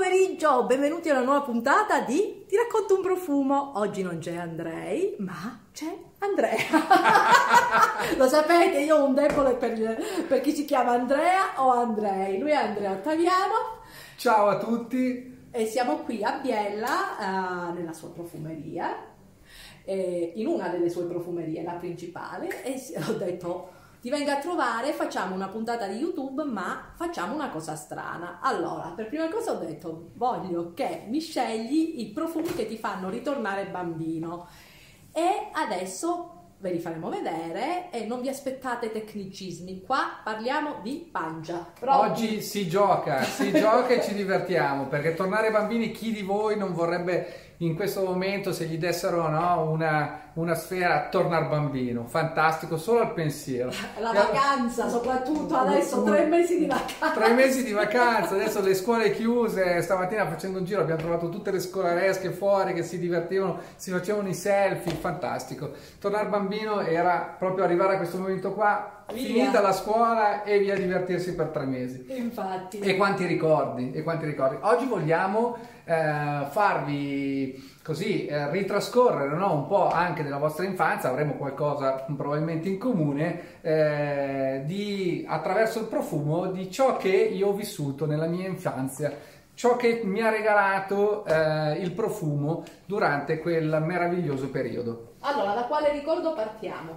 pomeriggio, 0.00 0.64
benvenuti 0.64 1.10
a 1.10 1.12
una 1.12 1.24
nuova 1.24 1.42
puntata 1.42 2.00
di 2.00 2.46
Ti 2.48 2.56
racconto 2.56 2.94
un 2.94 3.02
profumo. 3.02 3.72
Oggi 3.78 4.00
non 4.00 4.16
c'è 4.16 4.34
Andrei, 4.34 5.14
ma 5.18 5.60
c'è 5.74 5.94
Andrea. 6.20 6.56
Lo 8.16 8.26
sapete, 8.26 8.80
io 8.80 8.96
ho 8.96 9.04
un 9.04 9.12
debole 9.12 9.56
per, 9.56 10.02
per 10.26 10.40
chi 10.40 10.52
si 10.52 10.64
chiama 10.64 10.92
Andrea 10.92 11.62
o 11.62 11.72
Andrei. 11.72 12.38
Lui 12.38 12.48
è 12.48 12.54
Andrea 12.54 12.92
Ottaviano. 12.92 13.82
Ciao 14.16 14.48
a 14.48 14.56
tutti. 14.56 15.48
E 15.50 15.66
siamo 15.66 15.96
qui 15.98 16.24
a 16.24 16.38
Biella, 16.38 17.68
uh, 17.68 17.74
nella 17.74 17.92
sua 17.92 18.08
profumeria, 18.08 19.04
eh, 19.84 20.32
in 20.34 20.46
una 20.46 20.68
delle 20.68 20.88
sue 20.88 21.04
profumerie, 21.04 21.62
la 21.62 21.74
principale, 21.74 22.62
e 22.62 22.80
ho 23.06 23.12
detto 23.12 23.68
ti 24.00 24.08
venga 24.08 24.38
a 24.38 24.40
trovare, 24.40 24.92
facciamo 24.92 25.34
una 25.34 25.48
puntata 25.48 25.86
di 25.86 25.98
YouTube, 25.98 26.44
ma 26.44 26.92
facciamo 26.94 27.34
una 27.34 27.50
cosa 27.50 27.76
strana. 27.76 28.38
Allora, 28.40 28.92
per 28.96 29.08
prima 29.08 29.28
cosa 29.28 29.52
ho 29.52 29.58
detto, 29.58 30.10
voglio 30.14 30.72
che 30.72 31.04
mi 31.06 31.20
scegli 31.20 32.00
i 32.00 32.06
profumi 32.06 32.54
che 32.54 32.66
ti 32.66 32.78
fanno 32.78 33.10
ritornare 33.10 33.66
bambino. 33.66 34.48
E 35.12 35.50
adesso 35.52 36.36
ve 36.60 36.72
li 36.72 36.78
faremo 36.78 37.08
vedere 37.08 37.90
e 37.90 38.04
non 38.06 38.20
vi 38.20 38.28
aspettate 38.28 38.90
tecnicismi. 38.90 39.82
Qua 39.82 40.20
parliamo 40.22 40.76
di 40.82 41.08
pancia. 41.10 41.70
Pronti? 41.78 42.06
Oggi 42.06 42.40
si 42.42 42.68
gioca, 42.68 43.22
si 43.22 43.50
gioca 43.58 43.88
e 43.88 44.02
ci 44.02 44.14
divertiamo, 44.14 44.86
perché 44.86 45.14
tornare 45.14 45.50
bambini, 45.50 45.90
chi 45.90 46.12
di 46.12 46.22
voi 46.22 46.56
non 46.56 46.72
vorrebbe 46.72 47.48
in 47.58 47.74
questo 47.74 48.02
momento 48.02 48.52
se 48.52 48.64
gli 48.64 48.78
dessero 48.78 49.28
no, 49.28 49.70
una 49.70 50.29
una 50.34 50.54
sfera 50.54 51.08
tornar 51.10 51.48
bambino, 51.48 52.04
fantastico, 52.06 52.76
solo 52.76 53.00
al 53.00 53.12
pensiero. 53.12 53.70
La 53.98 54.12
vacanza, 54.12 54.88
soprattutto 54.88 55.56
adesso, 55.56 56.02
tre 56.02 56.26
mesi 56.26 56.58
di 56.58 56.66
vacanza. 56.66 57.10
Tre 57.10 57.32
mesi 57.32 57.64
di 57.64 57.72
vacanza, 57.72 58.34
adesso 58.34 58.60
le 58.60 58.74
scuole 58.74 59.12
chiuse, 59.12 59.82
stamattina 59.82 60.26
facendo 60.26 60.58
un 60.58 60.64
giro 60.64 60.80
abbiamo 60.80 61.00
trovato 61.00 61.28
tutte 61.28 61.50
le 61.50 61.60
scolaresche 61.60 62.30
fuori 62.30 62.72
che 62.72 62.82
si 62.82 62.98
divertivano, 62.98 63.58
si 63.76 63.90
facevano 63.90 64.28
i 64.28 64.34
selfie, 64.34 64.92
fantastico. 64.92 65.72
Tornare 65.98 66.28
bambino 66.28 66.80
era 66.80 67.34
proprio 67.38 67.64
arrivare 67.64 67.94
a 67.94 67.96
questo 67.96 68.18
momento 68.18 68.52
qua, 68.52 69.04
via. 69.12 69.26
finita 69.26 69.60
la 69.60 69.72
scuola 69.72 70.44
e 70.44 70.58
via 70.58 70.76
divertirsi 70.76 71.34
per 71.34 71.48
tre 71.48 71.64
mesi. 71.64 72.06
Infatti. 72.08 72.78
E 72.78 72.96
quanti 72.96 73.26
ricordi, 73.26 73.92
e 73.92 74.02
quanti 74.02 74.26
ricordi. 74.26 74.56
Oggi 74.60 74.86
vogliamo 74.86 75.56
eh, 75.84 76.46
farvi 76.50 77.78
così 77.82 78.26
eh, 78.26 78.50
ritrascorrere 78.50 79.34
no? 79.34 79.54
un 79.54 79.66
po' 79.66 79.90
anche 79.90 80.19
della 80.22 80.38
vostra 80.38 80.64
infanzia, 80.64 81.08
avremo 81.08 81.34
qualcosa 81.34 82.04
probabilmente 82.16 82.68
in 82.68 82.78
comune, 82.78 83.60
eh, 83.60 84.62
di, 84.64 85.24
attraverso 85.28 85.80
il 85.80 85.86
profumo 85.86 86.46
di 86.46 86.70
ciò 86.70 86.96
che 86.96 87.08
io 87.08 87.48
ho 87.48 87.52
vissuto 87.52 88.06
nella 88.06 88.26
mia 88.26 88.46
infanzia, 88.46 89.12
ciò 89.54 89.76
che 89.76 90.02
mi 90.04 90.22
ha 90.22 90.30
regalato 90.30 91.24
eh, 91.26 91.78
il 91.80 91.92
profumo 91.92 92.64
durante 92.86 93.38
quel 93.38 93.82
meraviglioso 93.84 94.48
periodo. 94.48 95.14
Allora, 95.20 95.54
da 95.54 95.64
quale 95.64 95.92
ricordo 95.92 96.32
partiamo? 96.32 96.96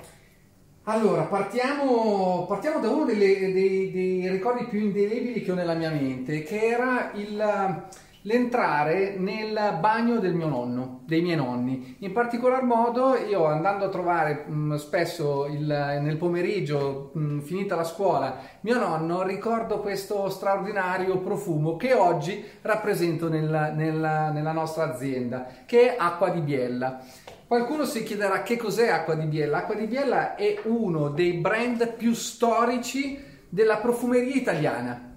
Allora, 0.86 1.24
partiamo, 1.24 2.46
partiamo 2.46 2.80
da 2.80 2.90
uno 2.90 3.06
delle, 3.06 3.52
dei, 3.54 3.90
dei 3.92 4.30
ricordi 4.30 4.66
più 4.66 4.80
indelebili 4.80 5.42
che 5.42 5.52
ho 5.52 5.56
nella 5.56 5.76
mia 5.76 5.90
mente, 5.90 6.44
che 6.44 6.60
era 6.60 7.12
il 7.14 7.84
l'entrare 8.24 9.16
nel 9.18 9.78
bagno 9.80 10.20
del 10.20 10.34
mio 10.34 10.48
nonno, 10.48 11.02
dei 11.06 11.22
miei 11.22 11.36
nonni. 11.36 11.98
In 12.00 12.12
particolar 12.12 12.64
modo 12.64 13.16
io 13.16 13.46
andando 13.46 13.86
a 13.86 13.90
trovare 13.90 14.46
mh, 14.46 14.54
mm, 14.54 14.76
spesso 14.76 15.46
il, 15.46 15.66
nel 15.66 16.18
pomeriggio, 16.18 17.12
mh, 17.14 17.22
mm, 17.22 17.40
finita 17.40 17.76
la 17.76 17.84
scuola, 17.84 18.38
mio 18.62 18.78
nonno, 18.78 19.24
ricordo 19.24 19.80
questo 19.80 20.30
straordinario 20.30 21.20
profumo 21.20 21.76
che 21.76 21.94
oggi 21.94 22.44
rappresento 22.62 23.30
nel, 23.30 23.74
nella, 23.76 24.30
nella 24.30 24.52
nostra 24.52 24.92
azienda, 24.92 25.48
che 25.66 25.94
è 25.94 25.96
Acqua 25.98 26.30
di 26.30 26.40
Biella. 26.40 27.02
Qualcuno 27.46 27.86
si 27.86 28.04
chiederà 28.04 28.42
che 28.42 28.58
cos'è 28.58 28.90
Acqua 28.90 29.16
di 29.16 29.26
Biella. 29.26 29.60
Acqua 29.60 29.76
di 29.76 29.86
Biella 29.86 30.36
è 30.36 30.62
uno 30.64 31.10
dei 31.10 31.34
brand 31.34 31.94
più 31.94 32.14
storici 32.14 33.32
della 33.50 33.78
profumeria 33.78 34.34
italiana 34.34 35.12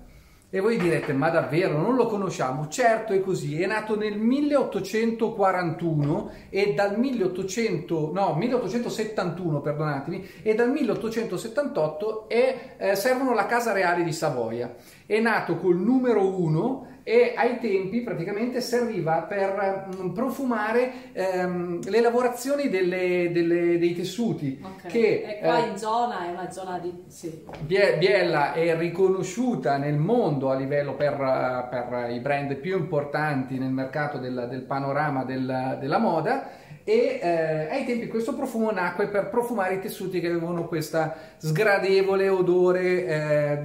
e 0.49 0.61
voi 0.61 0.79
direte, 0.79 1.13
ma 1.13 1.29
davvero 1.29 1.77
non 1.77 1.97
lo 1.97 2.07
conosciamo? 2.07 2.69
Certo 2.69 3.13
è 3.13 3.21
così, 3.21 3.61
è 3.61 3.67
nato 3.67 3.97
nel 3.97 4.17
1841 4.17 6.31
e 6.51 6.73
dal 6.73 6.97
1800, 6.99 8.13
no, 8.15 8.37
1871, 8.37 9.61
perdonatemi, 9.61 10.25
e 10.43 10.55
dal 10.55 10.71
1878 10.71 12.29
è, 12.29 12.75
eh, 12.77 12.95
servono 12.95 13.35
la 13.35 13.47
Casa 13.47 13.73
Reale 13.73 14.05
di 14.05 14.13
Savoia. 14.13 14.73
È 15.05 15.19
nato 15.19 15.57
col 15.57 15.79
numero 15.79 16.41
1 16.41 16.95
e 17.09 17.35
ai 17.37 17.61
tempi 17.61 18.01
praticamente 18.01 18.61
serviva 18.61 19.23
per 19.23 19.87
um, 19.97 20.13
profumare 20.13 20.91
um, 21.15 21.79
le 21.89 22.01
lavorazioni 22.01 22.69
delle, 22.69 23.31
delle, 23.31 23.79
dei 23.79 23.95
tessuti. 23.95 24.61
Okay. 24.61 24.91
Che, 24.91 25.23
e 25.23 25.39
qua 25.39 25.65
eh, 25.65 25.69
in 25.69 25.79
zona 25.79 26.27
è 26.27 26.33
una 26.33 26.51
zona 26.51 26.81
di... 26.81 26.93
Sì. 27.07 27.45
Biella 27.61 28.55
è 28.55 28.77
riconosciuta 28.77 29.77
nel 29.77 29.95
mondo 29.95 30.51
a 30.51 30.57
livello 30.57 30.97
per, 30.97 31.15
per 31.71 32.11
i 32.11 32.19
brand 32.19 32.57
più 32.57 32.77
importanti 32.77 33.57
nel 33.57 33.71
mercato 33.71 34.19
del, 34.19 34.49
del 34.51 34.63
panorama 34.63 35.23
del, 35.23 35.77
della 35.79 35.99
moda 35.99 36.65
e 36.83 37.21
eh, 37.23 37.69
ai 37.71 37.85
tempi 37.85 38.09
questo 38.09 38.35
profumo 38.35 38.73
nacque 38.73 39.07
per 39.07 39.29
profumare 39.29 39.75
i 39.75 39.81
tessuti 39.81 40.19
che 40.21 40.27
avevano 40.27 40.67
questa 40.67 41.17
sgradevole 41.37 42.29
odore 42.29 43.07
eh, 43.07 43.57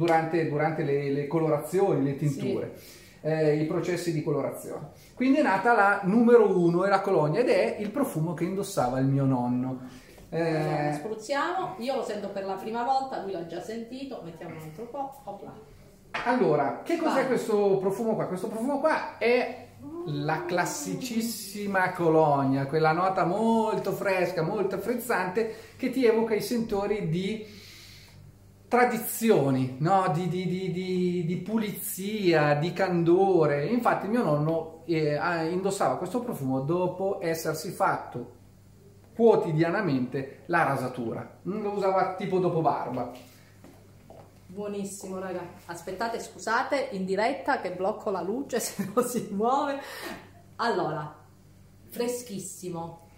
durante, 0.00 0.48
durante 0.48 0.82
le, 0.82 1.10
le, 1.10 1.26
colorazioni, 1.26 2.02
le 2.02 2.16
tinture, 2.16 2.72
sì. 2.74 3.26
eh, 3.26 3.56
i 3.56 3.66
processi 3.66 4.14
di 4.14 4.22
colorazione. 4.22 4.92
Quindi 5.14 5.40
è 5.40 5.42
nata 5.42 5.74
la 5.74 6.00
numero 6.04 6.58
uno 6.58 6.86
e 6.86 6.88
la 6.88 7.02
colonia 7.02 7.40
ed 7.40 7.50
è 7.50 7.76
il 7.78 7.90
profumo 7.90 8.32
che 8.32 8.44
indossava 8.44 8.98
il 8.98 9.04
mio 9.04 9.26
nonno. 9.26 9.88
Eh, 10.30 10.92
spruzziamo, 10.94 11.74
io 11.78 11.96
lo 11.96 12.02
sento 12.02 12.28
per 12.30 12.46
la 12.46 12.54
prima 12.54 12.82
volta, 12.82 13.20
lui 13.22 13.32
l'ha 13.32 13.46
già 13.46 13.60
sentito, 13.60 14.22
mettiamo 14.24 14.54
un 14.54 14.62
altro 14.62 14.86
po', 14.86 15.20
opla. 15.24 15.52
Allora, 16.24 16.80
che 16.82 16.96
cos'è 16.96 17.20
Vai. 17.20 17.26
questo 17.26 17.76
profumo 17.78 18.14
qua? 18.14 18.24
Questo 18.26 18.48
profumo 18.48 18.80
qua 18.80 19.18
è 19.18 19.66
la 20.06 20.44
classicissima 20.46 21.92
colonia, 21.92 22.66
quella 22.66 22.92
nota 22.92 23.24
molto 23.24 23.92
fresca, 23.92 24.42
molto 24.42 24.78
frizzante 24.78 25.54
che 25.76 25.90
ti 25.90 26.06
evoca 26.06 26.34
i 26.34 26.40
sentori 26.40 27.08
di 27.08 27.68
tradizioni, 28.70 29.78
no? 29.80 30.12
di, 30.14 30.28
di, 30.28 30.46
di, 30.46 31.24
di, 31.26 31.36
pulizia, 31.38 32.54
di 32.54 32.72
candore. 32.72 33.66
Infatti 33.66 34.06
mio 34.06 34.22
nonno 34.22 34.84
eh, 34.86 35.48
indossava 35.50 35.96
questo 35.96 36.20
profumo 36.20 36.60
dopo 36.60 37.18
essersi 37.20 37.72
fatto 37.72 38.38
quotidianamente 39.12 40.44
la 40.46 40.62
rasatura. 40.62 41.38
Lo 41.42 41.72
usava 41.72 42.14
tipo 42.14 42.38
dopo 42.38 42.60
barba. 42.60 43.10
Buonissimo, 44.46 45.18
raga. 45.18 45.42
Aspettate, 45.66 46.20
scusate, 46.20 46.90
in 46.92 47.04
diretta 47.04 47.60
che 47.60 47.72
blocco 47.72 48.10
la 48.10 48.22
luce 48.22 48.60
se 48.62 48.88
non 48.94 49.04
si 49.04 49.30
muove. 49.32 49.80
Allora, 50.56 51.12
freschissimo. 51.88 53.08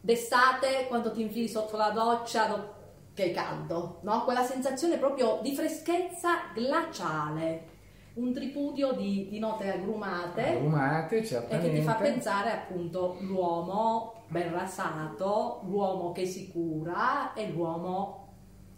D'estate, 0.00 0.86
quando 0.88 1.12
ti 1.12 1.22
infili 1.22 1.48
sotto 1.48 1.76
la 1.76 1.90
doccia, 1.90 2.80
che 3.14 3.30
è 3.30 3.32
caldo, 3.32 3.98
no? 4.02 4.24
Quella 4.24 4.42
sensazione 4.42 4.96
proprio 4.96 5.40
di 5.42 5.54
freschezza 5.54 6.50
glaciale, 6.54 7.68
un 8.14 8.32
tripudio 8.32 8.92
di, 8.92 9.28
di 9.28 9.38
note 9.38 9.72
agrumate, 9.72 10.56
agrumate 10.56 11.16
e 11.48 11.58
che 11.58 11.72
ti 11.72 11.82
fa 11.82 11.94
pensare 11.94 12.50
appunto 12.50 13.16
l'uomo 13.20 14.24
ben 14.28 14.50
rasato, 14.52 15.60
l'uomo 15.64 16.12
che 16.12 16.26
si 16.26 16.50
cura 16.50 17.32
e 17.34 17.50
l'uomo 17.50 18.28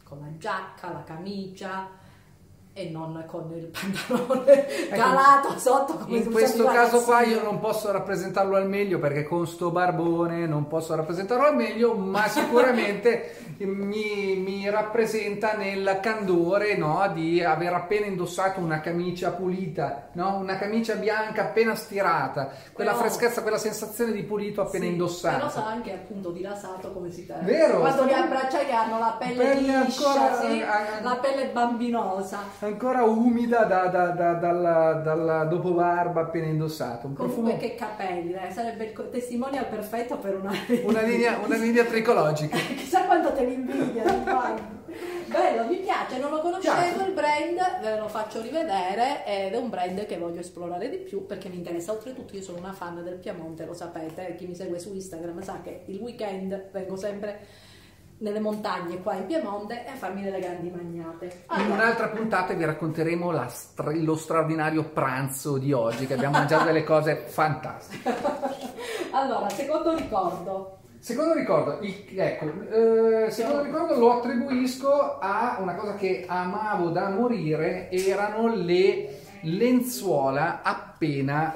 con 0.03 0.21
la 0.21 0.37
giacca, 0.37 0.93
la 0.93 1.03
camicia, 1.03 1.89
e 2.77 2.91
non 2.91 3.23
con 3.29 3.53
il 3.55 3.67
pantalone 3.67 4.67
ecco, 4.91 4.97
calato 4.97 5.59
sotto 5.61 5.95
come 5.95 6.19
in 6.19 6.29
questo 6.33 6.65
caso 6.65 7.05
qua 7.05 7.23
io 7.23 7.41
non 7.41 7.61
posso 7.61 7.93
rappresentarlo 7.93 8.57
al 8.57 8.69
meglio 8.69 8.99
perché 8.99 9.23
con 9.23 9.47
sto 9.47 9.71
barbone 9.71 10.49
non 10.49 10.67
posso 10.67 10.97
rappresentarlo 10.97 11.47
al 11.47 11.55
meglio 11.55 11.95
ma 11.95 12.27
sicuramente 12.29 13.37
mi, 13.59 14.35
mi, 14.35 14.69
rappresenta 14.69 15.55
nel 15.55 16.01
candore 16.03 16.77
no, 16.77 17.09
di 17.15 17.45
aver 17.45 17.75
appena 17.75 18.07
indossato 18.07 18.59
una 18.59 18.81
camicia 18.81 19.31
pulita 19.31 20.09
no? 20.15 20.39
una 20.39 20.57
camicia 20.57 20.97
bianca 20.97 21.43
appena 21.43 21.77
stirata 21.77 22.51
quella 22.73 22.91
però, 22.91 23.05
freschezza 23.05 23.43
quella 23.43 23.59
sensazione 23.59 24.11
di 24.11 24.25
pulito 24.25 24.63
appena 24.63 24.85
sì, 24.85 24.91
indossato 24.91 25.37
però 25.37 25.49
sa 25.49 25.67
anche 25.67 25.93
appunto 25.93 26.33
di 26.33 26.43
rasato 26.43 26.93
come 26.93 27.13
si 27.13 27.25
terra. 27.25 27.45
Vero? 27.45 27.79
Quando 27.79 28.03
li 28.03 28.13
abbracciai 28.13 28.73
hanno 28.73 28.99
la 28.99 29.17
pelle, 29.17 29.45
pelle 29.45 29.85
liscia 29.85 30.09
ancora, 30.09 30.41
sì, 30.41 30.61
a, 30.61 30.97
a, 30.97 31.01
la 31.03 31.17
pelle 31.17 31.47
bambinosa 31.51 32.41
ancora 32.65 33.05
umida 33.05 33.65
da, 33.65 33.87
da, 33.87 34.09
da, 34.09 34.33
dalla, 34.35 34.93
dalla 34.95 35.45
dopobarba 35.45 36.23
appena 36.23 36.47
indossato. 36.47 37.07
Un 37.07 37.15
Comunque 37.15 37.43
profumo... 37.43 37.59
che 37.59 37.75
capelli, 37.75 38.33
eh? 38.33 38.51
sarebbe 38.53 38.85
il 38.85 39.09
testimonial 39.11 39.67
perfetto 39.67 40.19
per 40.19 40.37
una, 40.37 40.53
una, 40.85 41.03
linea, 41.03 41.39
una 41.45 41.57
linea 41.57 41.85
tricologica. 41.85 42.57
Chissà 42.77 43.05
quanto 43.05 43.33
te 43.33 43.45
li 43.45 43.55
invidia. 43.55 44.03
Bello, 45.27 45.67
mi 45.67 45.79
piace, 45.79 46.19
non 46.19 46.31
lo 46.31 46.41
conoscevo 46.41 46.77
Piace. 46.77 47.03
il 47.09 47.13
brand, 47.13 47.81
ve 47.81 47.99
lo 47.99 48.09
faccio 48.09 48.41
rivedere 48.41 49.25
ed 49.27 49.53
è 49.53 49.57
un 49.57 49.69
brand 49.69 50.07
che 50.07 50.17
voglio 50.17 50.39
esplorare 50.39 50.89
di 50.89 50.99
più 50.99 51.27
perché 51.27 51.49
mi 51.49 51.57
interessa. 51.57 51.91
Oltretutto 51.91 52.37
io 52.37 52.43
sono 52.43 52.59
una 52.59 52.73
fan 52.73 53.03
del 53.03 53.17
Piemonte, 53.17 53.65
lo 53.65 53.75
sapete, 53.75 54.37
chi 54.37 54.47
mi 54.47 54.55
segue 54.55 54.79
su 54.79 54.95
Instagram 54.95 55.43
sa 55.43 55.61
che 55.63 55.83
il 55.87 55.99
weekend 55.99 56.71
vengo 56.71 56.97
sempre 56.97 57.41
nelle 58.19 58.41
montagne 58.41 59.03
qua 59.03 59.15
in 59.15 59.27
Piemonte 59.27 59.85
e 59.85 59.91
a 59.91 59.95
farmi 59.95 60.23
delle 60.23 60.39
grandi 60.41 60.71
magnate. 60.71 61.25
In 61.25 61.33
Allora, 61.47 61.75
un'altra 61.75 62.09
puntata 62.09 62.55
vi 62.55 62.65
racconteremo 62.65 63.49
stra- 63.49 63.93
lo 63.95 64.17
straordinario 64.17 64.85
pranzo 64.85 65.59
di 65.59 65.73
oggi, 65.73 66.07
che 66.07 66.15
abbiamo 66.15 66.39
mangiato 66.39 66.65
delle 66.65 66.85
cose 66.85 67.17
fantastiche. 67.27 68.15
allora, 69.13 69.49
secondo 69.51 69.95
ricordo, 69.95 70.79
Secondo 71.05 71.35
ricordo, 71.35 71.81
il- 71.83 72.19
ecco, 72.19 72.47
eh, 73.27 73.31
secondo 73.31 73.63
ricordo 73.63 73.99
lo 73.99 74.13
attribuisco 74.19 75.19
a 75.19 75.59
una 75.61 75.75
cosa 75.75 75.97
che 75.97 76.25
amavo 76.27 76.89
da 76.89 77.11
morire, 77.11 77.91
erano 77.91 78.55
le 78.55 79.19
lenzuola 79.43 80.63
appena 80.63 80.93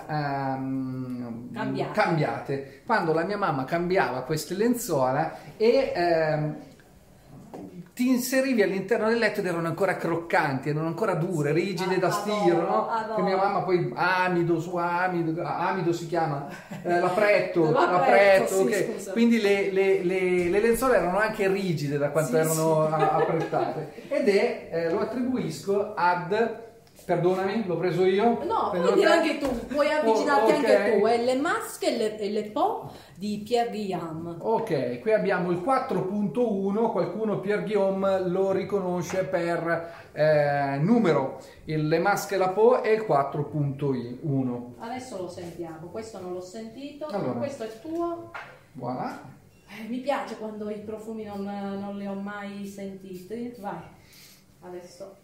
ehm, 0.09 1.53
Cambiate. 1.53 1.93
cambiate. 1.93 2.83
Quando 2.87 3.13
la 3.13 3.25
mia 3.25 3.37
mamma 3.39 3.65
cambiava 3.65 4.23
queste 4.23 4.55
lenzuola 4.55 5.33
e 5.57 5.93
ehm, 5.95 6.57
ti 7.95 8.09
inserivi 8.11 8.63
all'interno 8.63 9.09
del 9.09 9.19
letto 9.19 9.41
ed 9.41 9.47
erano 9.47 9.67
ancora 9.67 9.97
croccanti, 9.97 10.69
erano 10.69 10.87
ancora 10.87 11.15
dure, 11.15 11.51
rigide 11.51 11.99
da 11.99 12.07
Adoro, 12.07 12.21
stiro, 12.39 12.61
no? 12.61 12.89
Che 13.17 13.23
mia 13.23 13.37
mamma 13.37 13.63
poi 13.63 13.91
amido 13.93 14.61
su 14.61 14.77
amido, 14.77 15.43
amido 15.45 15.93
si 15.93 16.07
chiama, 16.07 16.47
eh, 16.85 17.01
l'apretto, 17.01 17.73
L'apretto, 17.73 17.73
l'apretto, 17.91 18.47
sì, 18.55 18.63
ok. 18.63 18.85
scusa. 18.95 19.11
Quindi 19.13 19.41
le, 19.41 19.73
le- 19.73 20.05
le- 20.05 20.49
le 20.49 20.61
lenzuola 20.61 20.95
erano 20.97 21.19
anche 21.19 21.49
rigide 21.49 21.99
da 21.99 22.11
quanto 22.11 22.31
Sì, 22.31 22.37
erano 22.37 22.87
sì. 22.87 22.93
apprettate 23.03 23.93
ed 24.09 24.29
è, 24.29 24.69
eh, 24.71 24.91
lo 24.93 25.01
attribuisco 25.01 25.95
ad, 25.97 26.67
perdonami, 27.05 27.65
l'ho 27.67 27.77
preso 27.79 28.05
io? 28.05 28.45
no, 28.45 28.71
puoi 28.71 28.95
dire 28.95 29.11
anche 29.11 29.39
tu, 29.39 29.49
puoi 29.67 29.91
avvicinarti 29.91 30.53
Oh, 30.53 30.57
ok. 30.57 30.65
anche 30.65 30.99
tu, 30.99 31.07
è 31.07 31.25
le 31.25 31.35
masche 31.37 31.95
e 31.95 31.97
le, 31.97 32.19
e 32.19 32.31
le 32.31 32.51
po' 32.51 32.91
di 33.17 33.43
Pierre 33.45 33.71
Guillaume. 33.71 34.37
Ok, 34.39 35.01
qui 35.01 35.13
abbiamo 35.13 35.51
il 35.51 35.59
4.1, 35.59 36.91
qualcuno 36.91 37.41
Pierre 37.41 37.63
Guillaume 37.63 38.29
lo 38.29 38.53
riconosce 38.53 39.25
per 39.25 40.09
eh, 40.13 40.79
numero, 40.81 41.41
il 41.65 41.89
Le 41.89 41.99
Masche 41.99 42.37
la 42.37 42.49
Po 42.49 42.83
è 42.83 42.91
il 42.91 43.05
4.1. 43.09 44.63
Adesso 44.79 45.17
lo 45.17 45.29
sentiamo, 45.29 45.89
questo 45.89 46.21
non 46.21 46.33
l'ho 46.35 46.41
sentito, 46.41 47.07
Allora. 47.07 47.33
questo 47.39 47.65
è 47.65 47.81
tuo. 47.81 48.31
Voilà. 48.73 49.37
Eh, 49.69 49.89
mi 49.89 49.99
piace 49.99 50.37
quando 50.39 50.71
i 50.71 50.79
profumi 50.81 51.25
non, 51.25 51.43
non 51.45 51.97
li 51.99 52.07
ho 52.07 52.15
mai 52.15 52.67
sentiti. 52.67 53.55
Vai, 53.59 53.81
adesso. 54.63 55.15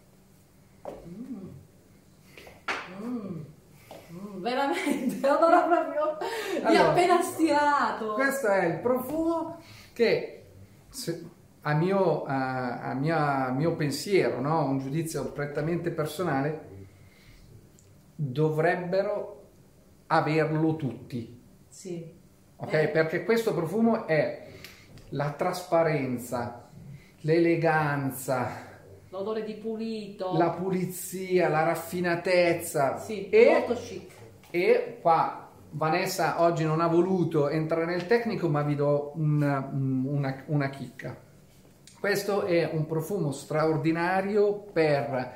Mm. 1.09 1.49
Mm. 3.03 3.41
Mm, 4.13 4.41
veramente, 4.43 5.27
odora 5.29 5.63
proprio 5.63 6.19
di 6.59 6.65
Allora, 6.65 6.91
appena 6.91 7.23
stirato. 7.23 8.15
Questo 8.15 8.47
è 8.47 8.67
il 8.67 8.79
profumo 8.81 9.59
che 9.93 10.45
se- 10.89 11.29
a 11.63 11.75
mio, 11.75 12.25
a, 12.25 12.81
a 12.83 12.95
mia- 12.95 13.51
mio 13.51 13.75
pensiero, 13.75 14.41
no? 14.41 14.65
un 14.67 14.79
giudizio 14.79 15.33
prettamente 15.33 15.91
personale, 15.91 16.73
dovrebbero 18.15 19.43
averlo 20.09 20.77
tutti. 20.77 21.43
Sì. 21.69 22.13
ok? 22.57 22.73
Eh. 22.73 22.89
Perché 22.89 23.25
questo 23.25 23.53
profumo 23.55 24.07
è 24.07 24.47
la 25.11 25.31
trasparenza, 25.33 26.69
l'eleganza, 27.21 28.49
L'odore 29.15 29.45
di 29.45 29.55
pulito. 29.55 30.37
la 30.37 30.51
pulizia, 30.51 31.49
la 31.49 31.63
raffinatezza 31.63 32.99
Sì, 32.99 33.29
e 33.29 33.49
molto 33.65 33.75
chic. 33.81 34.11
e 34.51 34.99
qua 35.01 35.51
Vanessa 35.71 36.41
oggi 36.43 36.65
non 36.65 36.81
ha 36.81 36.89
voluto 36.89 37.49
entrare 37.49 37.85
nel 37.85 38.09
tecnico, 38.09 38.49
ma 38.49 38.63
vi 38.63 38.75
do 38.75 39.13
una, 39.15 39.71
una- 39.73 40.43
una 40.47 40.69
chicca. 40.69 41.17
Questo 42.01 42.43
è 42.43 42.69
un 42.73 42.87
profumo 42.87 43.31
straordinario 43.31 44.65
per 44.73 45.33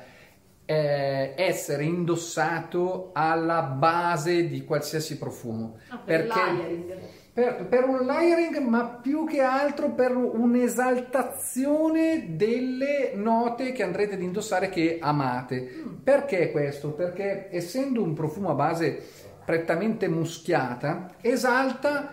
eh, 0.65 1.33
essere 1.37 1.85
indossato 1.85 3.11
alla 3.13 3.61
base 3.61 4.45
di 4.49 4.65
qualsiasi 4.65 5.17
profumo. 5.17 5.77
Ah, 5.87 5.97
per 5.99 6.27
perché. 6.27 7.28
Per, 7.39 7.67
per 7.67 7.87
un 7.87 8.05
layering, 8.05 8.57
ma 8.57 8.99
più 9.01 9.25
che 9.25 9.39
altro 9.39 9.91
per 9.91 10.13
un'esaltazione 10.13 12.35
delle 12.35 13.13
note 13.15 13.71
che 13.71 13.81
andrete 13.81 14.15
ad 14.15 14.21
indossare 14.21 14.67
che 14.67 14.97
amate. 14.99 15.85
Perché 16.03 16.51
questo? 16.51 16.91
Perché 16.91 17.47
essendo 17.49 18.03
un 18.03 18.13
profumo 18.13 18.49
a 18.49 18.55
base 18.55 19.01
prettamente 19.45 20.09
muschiata, 20.09 21.11
esalta 21.21 22.11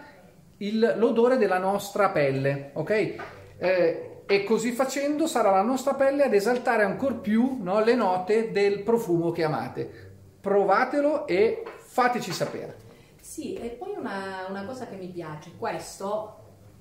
il- 0.58 0.94
l'odore 0.96 1.38
della 1.38 1.58
nostra 1.58 2.10
pelle, 2.10 2.70
ok? 2.74 3.14
Eh, 3.58 4.10
e 4.26 4.44
così 4.44 4.70
facendo 4.70 5.26
sarà 5.26 5.50
la 5.50 5.62
nostra 5.62 5.94
pelle 5.94 6.22
ad 6.22 6.34
esaltare 6.34 6.84
ancora 6.84 7.14
più 7.14 7.58
no, 7.62 7.82
le 7.82 7.96
note 7.96 8.52
del 8.52 8.84
profumo 8.84 9.32
che 9.32 9.42
amate. 9.42 9.90
Provatelo 10.40 11.26
e 11.26 11.64
fateci 11.78 12.30
sapere. 12.30 12.85
Sì, 13.26 13.54
e 13.54 13.70
poi 13.70 13.92
una, 13.96 14.46
una 14.48 14.64
cosa 14.64 14.86
che 14.86 14.94
mi 14.94 15.08
piace, 15.08 15.56
questo 15.58 16.36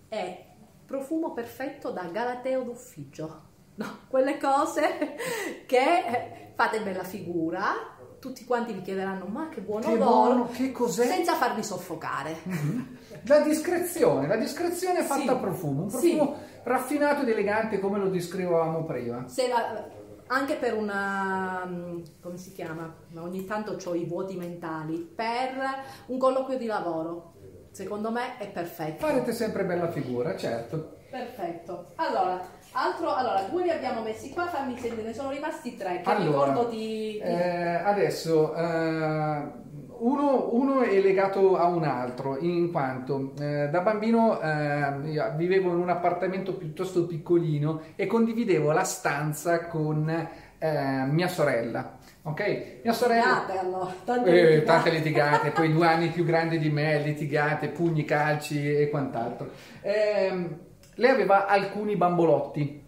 è 0.07 0.45
profumo 0.85 1.33
perfetto 1.33 1.89
da 1.89 2.03
galateo 2.03 2.61
d'ufficio. 2.61 3.41
No, 3.75 3.85
quelle 4.07 4.37
cose 4.37 5.15
che 5.65 5.77
eh, 5.77 6.51
fate 6.53 6.81
bella 6.81 7.03
figura, 7.03 7.63
tutti 8.19 8.45
quanti 8.45 8.73
vi 8.73 8.81
chiederanno 8.81 9.25
ma 9.25 9.49
che 9.49 9.61
buon 9.61 9.81
Che 9.81 9.87
odore, 9.93 10.03
buono, 10.03 10.49
che 10.51 10.71
cos'è? 10.71 11.07
senza 11.07 11.33
farvi 11.33 11.63
soffocare. 11.63 12.35
La 13.23 13.39
discrezione, 13.39 14.27
la 14.27 14.37
discrezione 14.37 15.01
fatta 15.01 15.21
Sì. 15.21 15.27
a 15.29 15.35
profumo, 15.37 15.81
un 15.83 15.89
Sì. 15.89 16.15
profumo 16.15 16.37
raffinato 16.63 17.21
ed 17.23 17.29
elegante 17.29 17.79
come 17.79 17.97
lo 17.97 18.07
descrivevamo 18.09 18.83
prima. 18.85 19.27
Se 19.27 19.47
la- 19.47 19.94
anche 20.27 20.55
per 20.55 20.73
una, 20.75 21.63
mm, 21.65 22.01
come 22.21 22.37
si 22.37 22.51
chiama? 22.53 22.93
Ogni 23.17 23.45
tanto 23.45 23.77
ho 23.83 23.93
i 23.93 24.05
vuoti 24.05 24.35
mentali, 24.35 24.97
per 24.97 25.53
un 26.07 26.17
colloquio 26.17 26.57
di 26.57 26.65
lavoro. 26.65 27.33
Secondo 27.71 28.09
me 28.11 28.37
è 28.37 28.47
perfetto. 28.49 29.05
Farete 29.05 29.33
sempre 29.33 29.65
bella 29.65 29.91
figura, 29.91 30.35
certo. 30.37 30.93
Perfetto. 31.09 31.87
Allora, 31.95 32.41
altro, 32.71 33.13
allora, 33.13 33.41
due 33.43 33.63
li 33.63 33.69
abbiamo 33.69 34.01
messi 34.01 34.31
qua, 34.31 34.47
fammi 34.47 34.77
sentire, 34.77 35.03
ne 35.03 35.13
sono 35.13 35.29
rimasti 35.29 35.75
tre, 35.77 36.01
che 36.01 36.09
Allora, 36.09 36.51
ricordo 36.51 36.69
di... 36.69 36.77
di- 36.77 37.19
Eh, 37.19 37.75
adesso 37.75 38.53
eh, 38.55 39.43
uno, 39.99 40.49
uno 40.53 40.81
è 40.81 40.99
legato 40.99 41.57
a 41.57 41.65
un 41.67 41.83
altro, 41.83 42.37
in 42.39 42.71
quanto 42.71 43.33
eh, 43.39 43.69
da 43.69 43.81
bambino 43.81 44.39
eh, 44.41 45.31
vivevo 45.35 45.71
in 45.71 45.77
un 45.79 45.89
appartamento 45.89 46.53
piuttosto 46.55 47.05
piccolino 47.05 47.81
e 47.95 48.05
condividevo 48.07 48.71
la 48.71 48.83
stanza 48.83 49.65
con 49.67 50.09
eh, 50.57 51.05
mia 51.09 51.27
sorella. 51.27 51.97
Ok? 52.23 52.79
Mia 52.83 52.93
sorella. 52.93 53.43
Litigate, 53.45 53.57
allora, 53.59 53.93
tante 54.03 54.29
Eh, 54.29 54.33
litigate. 54.43 54.63
tante 54.65 54.89
litigate, 54.89 55.49
poi 55.51 55.71
due 55.71 55.87
anni 55.87 56.07
più 56.09 56.23
grandi 56.25 56.57
di 56.57 56.69
me, 56.69 56.99
litigate, 56.99 57.67
pugni, 57.69 58.03
calci 58.03 58.75
e 58.81 58.89
quant'altro. 58.89 59.49
Ehm, 59.81 60.57
lei 60.95 61.11
aveva 61.11 61.45
alcuni 61.45 61.95
bambolotti. 61.95 62.84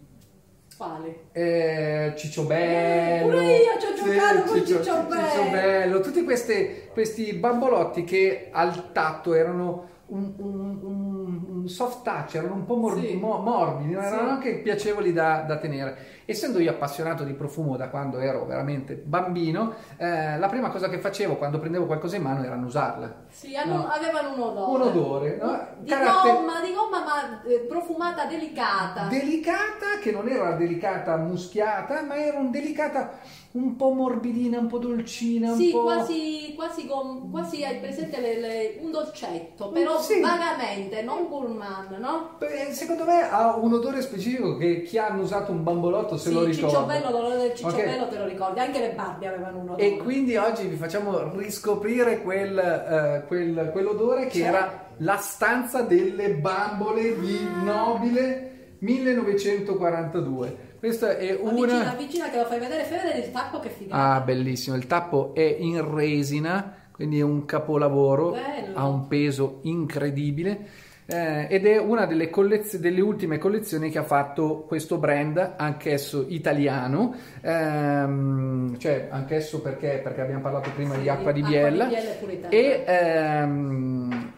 Quali? 0.78 1.12
Eh, 1.32 2.12
Cicciobello, 2.16 3.30
Pure 3.32 3.56
io 3.56 3.78
ci 3.80 3.86
ho 3.86 3.94
giocato 4.12 4.42
con 4.42 4.64
Cicciobello. 4.64 5.28
Cicciobello, 5.28 6.00
tutti 6.00 6.22
queste- 6.22 6.88
questi 6.92 7.32
bambolotti 7.34 8.04
che 8.04 8.48
al 8.52 8.92
tatto 8.92 9.34
erano 9.34 9.88
un, 10.06 10.32
un- 10.38 10.78
un- 10.82 11.68
soft 11.68 12.02
touch, 12.04 12.36
erano 12.36 12.54
un 12.54 12.64
po' 12.64 12.76
mor- 12.76 12.98
Sì. 12.98 13.14
mo- 13.16 13.38
morbidi, 13.38 13.92
Sì. 13.92 13.98
erano 13.98 14.30
anche 14.30 14.54
piacevoli 14.60 15.12
da, 15.12 15.44
da 15.46 15.58
tenere. 15.58 15.96
Essendo 16.30 16.58
io 16.58 16.72
appassionato 16.72 17.24
di 17.24 17.32
profumo 17.32 17.78
da 17.78 17.88
quando 17.88 18.18
ero 18.18 18.44
veramente 18.44 18.92
bambino, 18.96 19.72
eh, 19.96 20.36
la 20.38 20.46
prima 20.48 20.68
cosa 20.68 20.90
che 20.90 20.98
facevo 20.98 21.36
quando 21.36 21.58
prendevo 21.58 21.86
qualcosa 21.86 22.16
in 22.16 22.22
mano 22.22 22.44
era 22.44 22.52
annusarla. 22.52 23.14
Sì, 23.30 23.56
hanno- 23.56 23.76
No. 23.76 23.86
avevano 23.88 24.34
un 24.34 24.40
odore. 24.42 24.82
Un 24.82 24.88
odore, 24.88 25.38
no? 25.40 25.66
Di 25.78 25.88
Caratter- 25.88 26.34
gomma, 26.34 26.60
di 26.60 26.74
gomma 26.74 27.02
ma 27.02 27.42
eh, 27.44 27.60
profumata 27.60 28.26
delicata. 28.26 29.06
delicata 29.08 29.96
che 30.02 30.10
non 30.10 30.28
era 30.28 30.50
delicata 30.52 31.16
muschiata 31.16 32.02
ma 32.02 32.16
era 32.16 32.36
un 32.36 32.50
delicata 32.50 33.12
un 33.52 33.76
po' 33.76 33.90
morbidina 33.92 34.58
un 34.58 34.66
po' 34.66 34.76
dolcina 34.76 35.52
un 35.52 35.56
Sì, 35.58 35.70
po' 35.70 35.82
quasi, 35.84 36.52
quasi, 36.54 36.86
gom- 36.86 37.30
quasi 37.30 37.64
hai 37.64 37.78
presente 37.78 38.20
le- 38.20 38.38
le- 38.38 38.78
un 38.82 38.90
dolcetto, 38.90 39.70
però 39.70 39.98
Sì. 39.98 40.20
vagamente, 40.20 41.00
non 41.02 41.26
gourmand, 41.26 41.92
no? 41.98 42.32
Beh, 42.38 42.72
secondo 42.72 43.04
me 43.06 43.22
ha 43.28 43.56
un 43.56 43.72
odore 43.72 44.02
specifico 44.02 44.58
che 44.58 44.82
chi 44.82 44.98
ha 44.98 45.10
usato 45.14 45.50
un 45.52 45.62
bambolotto 45.62 46.16
se 46.18 46.28
sì, 46.28 46.34
lo 46.34 46.44
ricorda 46.44 46.68
cicciobello, 46.68 47.10
l'odore 47.10 47.36
del 47.38 47.54
cicciobello 47.54 48.02
Ok. 48.02 48.08
te 48.10 48.18
lo 48.18 48.24
ricordi, 48.26 48.58
anche 48.60 48.80
le 48.80 48.90
Barbie 48.94 49.28
avevano 49.28 49.58
un 49.60 49.68
odore. 49.70 49.82
e 49.82 49.96
quindi 49.98 50.36
oggi 50.36 50.66
vi 50.66 50.76
facciamo 50.76 51.30
riscoprire 51.36 52.20
quel, 52.22 52.58
eh, 52.58 53.24
quel- 53.26 53.70
quell'odore 53.72 54.26
che 54.26 54.38
Cioè? 54.40 54.48
era 54.48 54.86
la 54.98 55.16
stanza 55.16 55.82
delle 55.82 56.30
bambole 56.34 57.18
di 57.20 57.38
Nobile 57.64 58.74
1942 58.80 60.66
Questa 60.78 61.16
è 61.16 61.30
Avvicina, 61.32 61.74
una... 61.80 61.90
avvicina 61.92 62.30
che 62.30 62.36
lo 62.38 62.44
fai 62.44 62.58
vedere, 62.60 62.84
fai 62.84 62.98
vedere 62.98 63.18
il 63.26 63.30
tappo 63.32 63.58
che 63.58 63.68
figata. 63.68 64.14
Ah, 64.14 64.20
bellissimo. 64.20 64.76
Il 64.76 64.86
tappo 64.86 65.32
è 65.34 65.56
in 65.58 65.92
resina, 65.92 66.72
quindi 66.92 67.18
è 67.18 67.22
un 67.22 67.44
capolavoro, 67.46 68.30
Bello. 68.30 68.76
ha 68.76 68.86
un 68.86 69.08
peso 69.08 69.58
incredibile. 69.62 70.86
Eh, 71.10 71.46
ed 71.48 71.64
è 71.64 71.78
una 71.78 72.04
delle, 72.04 72.28
collez- 72.28 72.76
delle 72.76 73.00
ultime 73.00 73.38
collezioni 73.38 73.90
che 73.90 73.96
ha 73.96 74.02
fatto 74.02 74.64
questo 74.66 74.98
brand, 74.98 75.54
anch'esso 75.56 76.26
italiano, 76.28 77.14
ehm, 77.40 78.78
cioè 78.78 79.08
anch'esso 79.10 79.62
perché, 79.62 80.00
perché 80.02 80.20
abbiamo 80.20 80.42
parlato 80.42 80.70
prima 80.74 80.96
di 80.96 81.04
Sì, 81.04 81.08
acqua 81.08 81.32
di 81.32 81.40
Acqua 81.40 81.56
Biella. 81.56 81.84
di 81.86 81.94
Biella. 81.94 82.48
E, 82.50 82.84
ehm, 82.86 84.32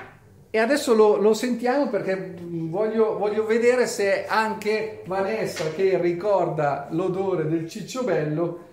e 0.48 0.58
adesso 0.58 0.94
lo, 0.94 1.16
lo 1.16 1.34
sentiamo 1.34 1.88
perché 1.88 2.36
voglio, 2.40 3.18
voglio 3.18 3.46
vedere 3.46 3.88
se 3.88 4.26
anche 4.26 5.02
Vanessa, 5.06 5.70
che 5.72 6.00
ricorda 6.00 6.86
l'odore 6.90 7.48
del 7.48 7.68
cicciobello, 7.68 8.68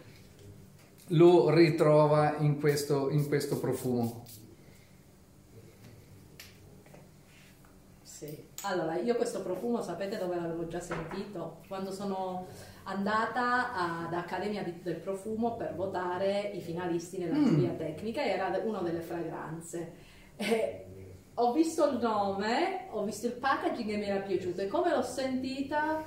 lo 1.11 1.49
ritrova 1.49 2.35
in 2.39 2.59
questo, 2.59 3.09
in 3.09 3.27
questo 3.27 3.57
profumo. 3.59 4.23
Sì. 8.17 8.47
Allora, 8.69 8.97
io 8.97 9.15
questo 9.15 9.41
profumo 9.41 9.81
sapete 9.81 10.17
dove 10.17 10.35
l'avevo 10.35 10.67
già 10.67 10.81
sentito? 10.81 11.61
Quando 11.69 11.89
sono 11.91 12.47
andata 12.83 13.73
ad 13.73 14.13
Accademia 14.13 14.61
del 14.83 14.95
Profumo 14.97 15.55
per 15.55 15.73
votare 15.73 16.51
i 16.53 16.59
finalisti 16.59 17.17
nella 17.17 17.35
Mm. 17.37 17.45
giuria 17.45 17.71
tecnica, 17.71 18.21
era 18.21 18.59
una 18.65 18.81
delle 18.81 18.99
fragranze. 18.99 19.93
E 20.35 20.85
ho 21.35 21.53
visto 21.53 21.89
il 21.89 21.99
nome, 21.99 22.87
ho 22.91 23.03
visto 23.05 23.27
il 23.27 23.33
packaging 23.33 23.89
e 23.89 23.97
mi 23.97 24.05
era 24.05 24.19
piaciuto 24.19 24.59
e 24.61 24.67
come 24.67 24.89
l'ho 24.89 25.01
sentita 25.01 26.03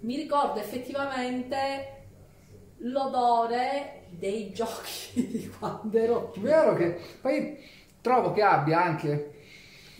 mi 0.00 0.16
ricordo 0.16 0.58
effettivamente 0.58 2.06
l'odore 2.78 4.06
dei 4.08 4.50
giochi 4.52 5.28
di 5.30 5.48
quando 5.56 5.96
ero 5.96 6.32
Vero 6.38 6.74
che 6.74 6.98
poi 7.20 7.58
trovo 8.00 8.32
che 8.32 8.42
abbia 8.42 8.82
anche 8.82 9.34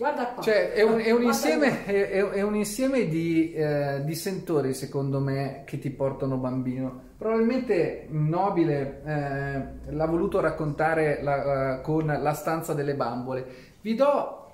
Guarda 0.01 0.29
qua. 0.33 0.43
Cioè, 0.43 0.73
è 0.73 0.81
un, 0.81 0.99
è 0.99 1.11
un 1.11 1.23
insieme, 1.25 1.85
è, 1.85 2.09
è- 2.09 2.41
un 2.41 2.55
insieme 2.57 3.07
di, 3.07 3.53
eh, 3.53 4.01
di 4.03 4.15
sentori, 4.15 4.73
secondo 4.73 5.21
me, 5.21 5.63
che 5.67 5.79
ti 5.79 5.91
portano 5.91 6.39
bambino. 6.39 7.09
Probabilmente 7.19 8.07
Nobile 8.09 9.03
eh, 9.05 9.93
l'ha 9.93 10.07
voluto 10.07 10.41
raccontare 10.41 11.21
la- 11.23 11.81
con 11.83 12.07
La 12.07 12.33
stanza 12.33 12.73
delle 12.73 12.95
bambole. 12.95 13.45
Vi 13.83 13.95
do 13.95 14.51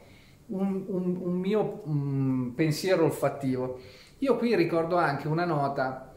un, 0.47 0.85
un- 0.89 1.17
un 1.23 1.35
mio 1.39 1.83
mm, 1.89 2.49
pensiero 2.55 3.05
olfattivo. 3.05 3.79
Io 4.19 4.37
qui 4.39 4.57
ricordo 4.57 4.97
anche 4.97 5.29
una 5.29 5.45
nota 5.45 6.13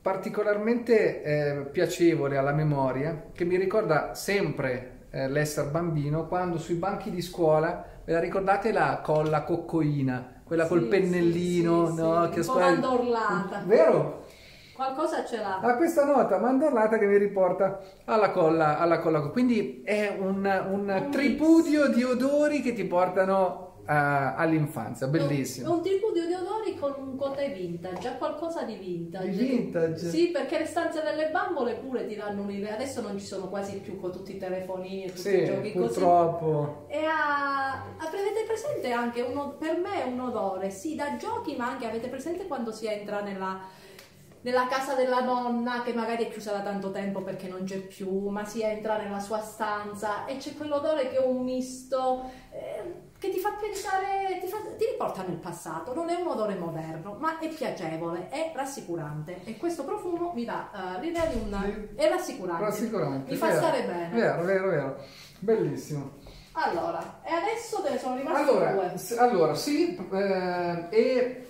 particolarmente 0.00 1.22
eh, 1.22 1.60
piacevole 1.72 2.36
alla 2.36 2.52
memoria 2.52 3.26
che 3.32 3.44
mi 3.44 3.56
ricorda 3.56 4.14
sempre 4.14 4.99
eh, 5.10 5.28
l'essere 5.28 5.68
bambino 5.70 6.26
quando 6.26 6.58
sui 6.58 6.74
banchi 6.74 7.10
di 7.10 7.20
scuola 7.22 7.84
ve 8.04 8.12
la 8.12 8.20
ricordate 8.20 8.72
la 8.72 9.00
colla 9.02 9.42
coccoina 9.42 10.42
quella 10.44 10.66
col 10.66 10.82
Sì, 10.82 10.86
pennellino 10.88 11.86
sì, 11.86 11.92
sì, 11.94 12.00
no? 12.00 12.20
che 12.28 12.40
un 12.40 12.46
po' 12.46 12.52
scuola- 12.52 12.66
mandorlata. 12.70 13.62
vero? 13.66 14.24
Qualcosa 14.74 15.24
ce 15.26 15.36
l'ha. 15.36 15.58
ha 15.60 15.76
questa 15.76 16.04
nota 16.04 16.38
mandorlata 16.38 16.96
che 16.96 17.06
mi 17.06 17.18
riporta 17.18 17.80
alla 18.06 18.30
colla, 18.30 18.78
alla 18.78 18.98
colla 18.98 19.20
quindi 19.28 19.82
è 19.84 20.16
un, 20.18 20.36
un 20.70 20.88
Un 21.04 21.08
tripudio 21.10 21.88
di 21.88 22.02
odori 22.02 22.62
che 22.62 22.72
ti 22.72 22.84
portano 22.84 23.69
eh, 23.86 23.92
all'infanzia 23.92 25.06
È 25.06 25.10
bellissimo 25.10 25.74
un 25.74 25.82
tripudio 25.82 26.26
di 26.26 26.34
odori 26.34 26.76
con 26.76 26.94
un 26.98 27.16
cote 27.16 27.48
vintage, 27.50 28.08
ha 28.08 28.14
qualcosa 28.14 28.62
di 28.62 28.76
vintage. 28.76 29.30
Di 29.30 29.44
vintage? 29.44 30.08
Sì, 30.08 30.28
perché 30.28 30.58
le 30.58 30.66
stanze 30.66 31.02
delle 31.02 31.30
bambole 31.30 31.74
pure 31.74 32.06
ti 32.06 32.16
danno 32.16 32.42
un'idea. 32.42 32.74
Adesso 32.74 33.00
non 33.00 33.18
ci 33.18 33.26
sono 33.26 33.48
quasi 33.48 33.78
più 33.78 33.98
con 33.98 34.12
tutti 34.12 34.36
i 34.36 34.38
telefonini 34.38 35.04
e 35.04 35.12
tutti 35.12 35.28
i 35.28 35.38
sì 35.38 35.44
giochi 35.44 35.72
così. 35.72 35.86
purtroppo 35.86 36.84
E 36.88 37.04
ha, 37.04 37.84
avete 38.30 38.44
presente 38.46 38.92
anche 38.92 39.22
uno, 39.22 39.56
per 39.58 39.78
me 39.78 40.04
è 40.04 40.06
un 40.06 40.20
odore, 40.20 40.70
sì, 40.70 40.94
da 40.94 41.16
giochi, 41.16 41.56
ma 41.56 41.70
anche 41.70 41.86
avete 41.86 42.08
presente 42.08 42.46
quando 42.46 42.72
si 42.72 42.86
entra 42.86 43.20
nella, 43.20 43.60
nella 44.42 44.66
casa 44.68 44.94
della 44.94 45.20
nonna 45.20 45.82
che 45.82 45.92
magari 45.92 46.24
è 46.24 46.30
chiusa 46.30 46.52
da 46.52 46.60
tanto 46.60 46.90
tempo 46.90 47.22
perché 47.22 47.46
non 47.48 47.64
c'è 47.64 47.78
più, 47.78 48.28
ma 48.28 48.44
si 48.44 48.62
entra 48.62 48.96
nella 48.96 49.20
sua 49.20 49.40
stanza 49.40 50.24
e 50.24 50.38
c'è 50.38 50.54
quell'odore 50.56 51.10
che 51.10 51.16
è 51.16 51.24
un 51.26 51.42
misto 51.44 52.30
eh, 52.50 53.08
che 53.18 53.28
ti 53.28 53.38
fa 53.38 53.52
pensare, 53.60 54.38
ti, 54.40 54.46
fa- 54.46 54.56
ti 54.78 54.86
riporta 54.86 55.22
nel 55.26 55.36
passato. 55.36 55.92
Non 55.94 56.08
è 56.08 56.14
un 56.14 56.26
odore 56.28 56.54
moderno, 56.54 57.16
ma 57.18 57.38
è 57.38 57.48
piacevole, 57.48 58.28
è 58.30 58.52
rassicurante 58.54 59.40
e 59.44 59.58
questo 59.58 59.84
profumo 59.84 60.32
mi 60.34 60.44
dà 60.46 60.96
eh, 60.96 61.00
l'idea 61.00 61.26
di 61.26 61.38
un... 61.38 61.92
È 61.94 62.08
rassicurante, 62.08 62.64
Rassicurante, 62.64 63.30
mi 63.30 63.36
fa 63.36 63.48
vero, 63.48 63.58
stare 63.58 63.82
bene. 63.84 64.08
Vero, 64.14 64.42
vero, 64.44 64.68
vero. 64.68 64.96
Bellissimo. 65.40 66.12
Allora, 66.52 67.20
e 67.22 67.30
adesso 67.32 67.80
te 67.82 67.90
ne 67.90 67.98
sono 67.98 68.16
rimasti 68.16 68.42
Allora, 68.48 68.72
due. 68.72 68.92
allora 69.18 69.54
sì, 69.54 69.96
eh, 70.12 70.86
e 70.90 71.46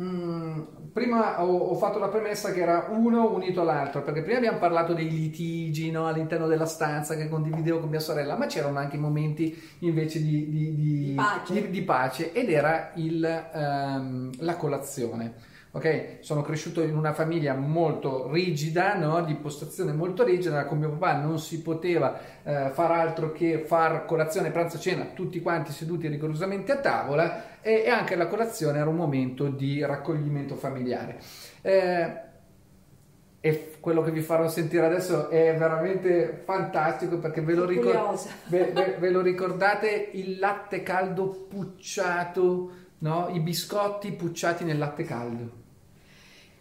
mm, 0.00 0.60
prima 0.92 1.42
ho, 1.44 1.56
ho 1.56 1.74
fatto 1.76 1.98
la 1.98 2.08
premessa 2.08 2.52
che 2.52 2.60
era 2.60 2.86
uno 2.90 3.32
unito 3.32 3.60
all'altro, 3.60 4.02
perché 4.02 4.22
prima 4.22 4.38
abbiamo 4.38 4.58
parlato 4.58 4.92
dei 4.94 5.08
litigi 5.08 5.90
no, 5.90 6.06
all'interno 6.06 6.46
della 6.46 6.66
stanza 6.66 7.14
che 7.16 7.28
condividevo 7.28 7.80
con 7.80 7.88
mia 7.90 8.00
sorella, 8.00 8.36
ma 8.36 8.46
c'erano 8.46 8.78
anche 8.78 8.96
momenti 8.96 9.56
invece 9.80 10.22
di, 10.22 10.48
di- 10.48 10.74
di- 10.74 11.12
pace. 11.14 11.70
di- 11.70 11.82
pace 11.82 12.32
ed 12.32 12.50
era 12.50 12.92
il, 12.94 13.24
ehm, 13.24 14.30
la 14.38 14.56
colazione. 14.56 15.52
Ok, 15.76 16.18
sono 16.20 16.42
cresciuto 16.42 16.82
in 16.82 16.96
una 16.96 17.12
famiglia 17.12 17.52
molto 17.54 18.30
rigida, 18.30 18.94
no? 18.94 19.24
di 19.24 19.32
impostazione 19.32 19.92
molto 19.92 20.22
rigida, 20.22 20.66
con 20.66 20.78
mio 20.78 20.90
papà 20.90 21.16
non 21.16 21.40
si 21.40 21.62
poteva 21.62 22.16
eh, 22.44 22.70
far 22.70 22.92
altro 22.92 23.32
che 23.32 23.58
far 23.58 24.04
colazione, 24.04 24.52
pranzo, 24.52 24.78
cena, 24.78 25.06
tutti 25.06 25.42
quanti 25.42 25.72
seduti 25.72 26.06
rigorosamente 26.06 26.70
a 26.70 26.76
tavola 26.78 27.60
e, 27.60 27.82
e 27.86 27.88
anche 27.90 28.14
la 28.14 28.28
colazione 28.28 28.78
era 28.78 28.88
un 28.88 28.94
momento 28.94 29.48
di 29.48 29.84
raccoglimento 29.84 30.54
familiare. 30.54 31.18
Eh, 31.60 32.20
e 33.40 33.74
quello 33.80 34.02
che 34.02 34.12
vi 34.12 34.20
farò 34.20 34.46
sentire 34.46 34.86
adesso 34.86 35.28
è 35.28 35.56
veramente 35.58 36.42
fantastico 36.44 37.18
perché 37.18 37.40
ve 37.40 37.54
lo, 37.54 37.64
ricor- 37.66 38.16
ve- 38.46 38.70
ve- 38.72 38.96
ve 39.00 39.10
lo 39.10 39.20
ricordate 39.22 40.10
il 40.12 40.38
latte 40.38 40.84
caldo 40.84 41.46
pucciato, 41.50 42.70
no? 42.98 43.28
i 43.32 43.40
biscotti 43.40 44.12
pucciati 44.12 44.62
nel 44.62 44.78
latte 44.78 45.02
caldo. 45.02 45.62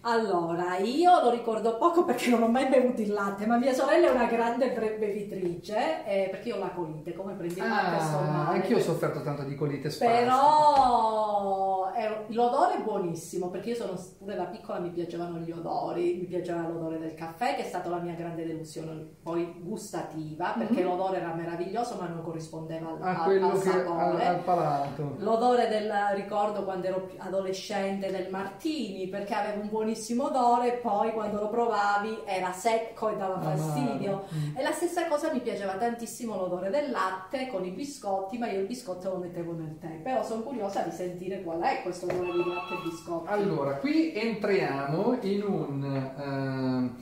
Allora, 0.06 0.78
io 0.80 1.22
lo 1.24 1.30
ricordo 1.30 1.78
poco 1.78 2.04
perché 2.04 2.30
non 2.30 2.44
ho 2.44 2.50
mai 2.50 2.68
bevuto 2.68 3.02
il 3.02 3.14
latte, 3.14 3.46
ma 3.46 3.56
mia 3.56 3.72
sorella 3.72 4.08
è 4.08 4.12
una 4.12 4.26
grande 4.26 4.70
bevitrice, 5.00 6.04
eh, 6.06 6.28
perché 6.30 6.50
io 6.50 6.58
ho 6.58 6.60
la 6.60 6.72
colite, 6.72 7.14
come 7.14 7.32
prendi 7.36 7.58
il 7.58 7.66
latte 7.66 8.04
sto 8.04 8.18
Ah, 8.18 8.22
male. 8.32 8.56
anch'io 8.58 8.78
ho 8.78 8.82
sofferto 8.82 9.22
tanto 9.22 9.44
di 9.44 9.56
colite 9.56 9.90
spastica. 9.90 10.20
Però 10.20 11.92
è- 11.94 12.26
l'odore 12.28 12.76
è 12.76 12.82
buonissimo 12.82 13.48
perché 13.50 13.70
io 13.70 13.76
sono 13.76 13.94
pure 14.18 14.36
da 14.36 14.44
piccola 14.44 14.80
mi 14.80 14.90
piacevano 14.90 15.38
gli 15.38 15.52
odori, 15.52 16.16
mi 16.16 16.26
piaceva 16.26 16.68
l'odore 16.68 17.00
del 17.00 17.14
caffè 17.14 17.56
che 17.56 17.64
è 17.64 17.68
stata 17.68 17.88
la 17.88 18.00
mia 18.00 18.14
grande 18.16 18.46
delusione 18.46 19.08
poi 19.24 19.56
gustativa 19.62 20.54
perché 20.58 20.82
Mhm. 20.82 20.88
l'odore 20.90 21.20
era 21.22 21.34
meraviglioso 21.34 21.96
ma 21.98 22.08
non 22.08 22.22
corrispondeva 22.24 22.90
al, 22.90 23.02
a 23.02 23.20
al- 23.20 23.24
quello 23.24 23.52
al 23.52 23.62
che 23.62 23.70
al, 23.70 23.74
sapore. 23.86 24.26
al 24.28 24.40
palato. 24.40 25.16
L'odore 25.20 25.70
del 25.70 25.90
ricordo 26.16 26.64
quando 26.66 26.88
ero 26.88 27.10
adolescente 27.20 28.12
del 28.12 28.28
martini 28.30 29.08
perché 29.08 29.34
aveva 29.34 29.62
un 29.62 29.70
buonissimo 29.70 29.92
odore 30.26 30.74
e 30.76 30.78
poi 30.78 31.12
quando 31.14 31.40
lo 31.40 31.50
provavi 31.50 32.20
era 32.26 32.52
secco 32.52 33.10
e 33.10 33.16
dava 33.18 33.36
Amaro. 33.36 33.58
fastidio. 33.58 34.24
Mm. 34.34 34.58
E 34.58 34.62
la 34.64 34.72
stessa 34.72 35.08
cosa 35.08 35.32
mi 35.32 35.40
piaceva 35.40 35.74
tantissimo 35.74 36.36
l'odore 36.36 36.70
del 36.70 36.92
latte 36.92 37.48
con 37.48 37.64
i 37.66 37.72
biscotti, 37.72 38.38
ma 38.38 38.50
io 38.50 38.60
il 38.62 38.66
biscotto 38.68 39.10
lo 39.10 39.18
mettevo 39.18 39.54
nel 39.54 39.78
tè. 39.80 40.00
Però 40.02 40.24
sono 40.24 40.42
curiosa 40.44 40.82
di 40.82 40.92
sentire 40.92 41.42
qual 41.44 41.60
è 41.62 41.82
questo 41.84 42.06
odore 42.06 42.32
di 42.32 42.50
latte 42.50 42.74
e 42.74 42.90
biscotti. 42.90 43.30
Allora, 43.32 43.76
qui 43.78 44.14
entriamo 44.16 45.18
in 45.22 45.44
un 45.44 45.84
ehm, 46.18 46.96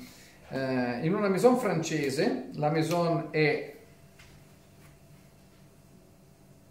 eh, 0.49 1.05
in 1.05 1.13
una 1.15 1.29
maison 1.29 1.57
francese. 1.57 2.49
La 2.55 2.69
maison 2.69 3.27
è 3.31 3.69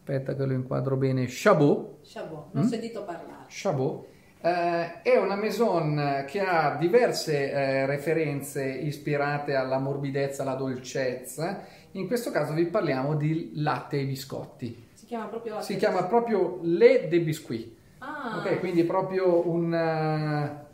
Aspetta 0.03 0.35
che 0.35 0.45
lo 0.45 0.53
inquadro 0.55 0.97
bene. 0.97 1.27
Chabot. 1.29 1.99
Chabot, 2.03 2.47
non 2.53 2.65
ho 2.65 2.67
Mm? 2.67 2.69
sentito 2.69 3.05
parlare. 3.05 3.45
Chabot. 3.49 4.07
Eh, 4.43 5.03
è 5.03 5.19
una 5.19 5.37
maison 5.37 6.25
che 6.27 6.41
ha 6.41 6.77
diverse 6.77 7.51
eh, 7.53 7.87
referenze 7.87 8.65
ispirate 8.67 9.55
alla 9.55 9.79
morbidezza, 9.79 10.43
alla 10.43 10.55
dolcezza. 10.55 11.65
In 11.93 12.07
questo 12.07 12.31
caso 12.31 12.55
vi 12.55 12.65
parliamo 12.67 13.17
di 13.17 13.53
latte 13.57 14.01
e 14.01 14.07
biscotti. 14.07 14.89
Si 14.95 15.05
chiama 15.05 15.27
proprio 15.27 15.55
latte 15.55 15.67
Si 15.67 15.77
chiama 15.77 16.05
proprio 16.05 16.59
Le 16.63 17.09
de 17.09 17.21
Biscuit. 17.21 17.77
Ah, 17.99 18.39
Ok, 18.39 18.61
quindi 18.61 18.85
proprio 18.85 19.47
un, 19.47 19.75
eh, 19.75 20.67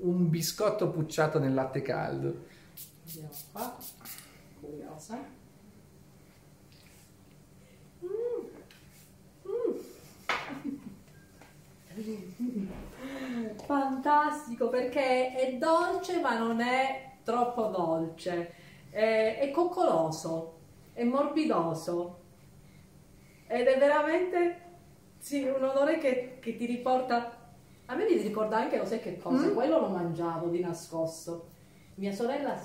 un 0.00 0.30
biscotto 0.30 0.90
pucciato 0.90 1.40
nel 1.40 1.54
latte 1.54 1.82
caldo. 1.82 2.44
vediamo 3.04 3.30
qua. 3.50 3.76
Curiosa. 4.60 5.18
Mm. 8.04 8.08
Mm. 9.48 9.76
Fantastico, 13.66 14.68
perché 14.68 15.34
è 15.34 15.56
dolce 15.56 16.20
ma 16.20 16.38
non 16.38 16.60
è 16.60 17.10
troppo 17.22 17.66
dolce, 17.66 18.54
è, 18.90 19.38
è 19.40 19.50
coccoloso, 19.50 20.58
è 20.92 21.04
morbidoso 21.04 22.20
ed 23.46 23.66
è 23.66 23.78
veramente 23.78 24.60
sì, 25.18 25.42
un 25.44 25.62
odore 25.62 25.98
che, 25.98 26.38
che 26.40 26.56
ti 26.56 26.66
riporta... 26.66 27.38
A 27.86 27.94
me 27.94 28.04
mi 28.06 28.16
ricorda 28.16 28.56
anche, 28.56 28.78
lo 28.78 28.86
sai 28.86 29.00
che 29.00 29.18
cosa? 29.18 29.46
Mm. 29.46 29.54
Quello 29.54 29.78
lo 29.78 29.88
mangiavo 29.88 30.48
di 30.48 30.60
nascosto. 30.60 31.48
Mia 31.96 32.12
sorella 32.12 32.58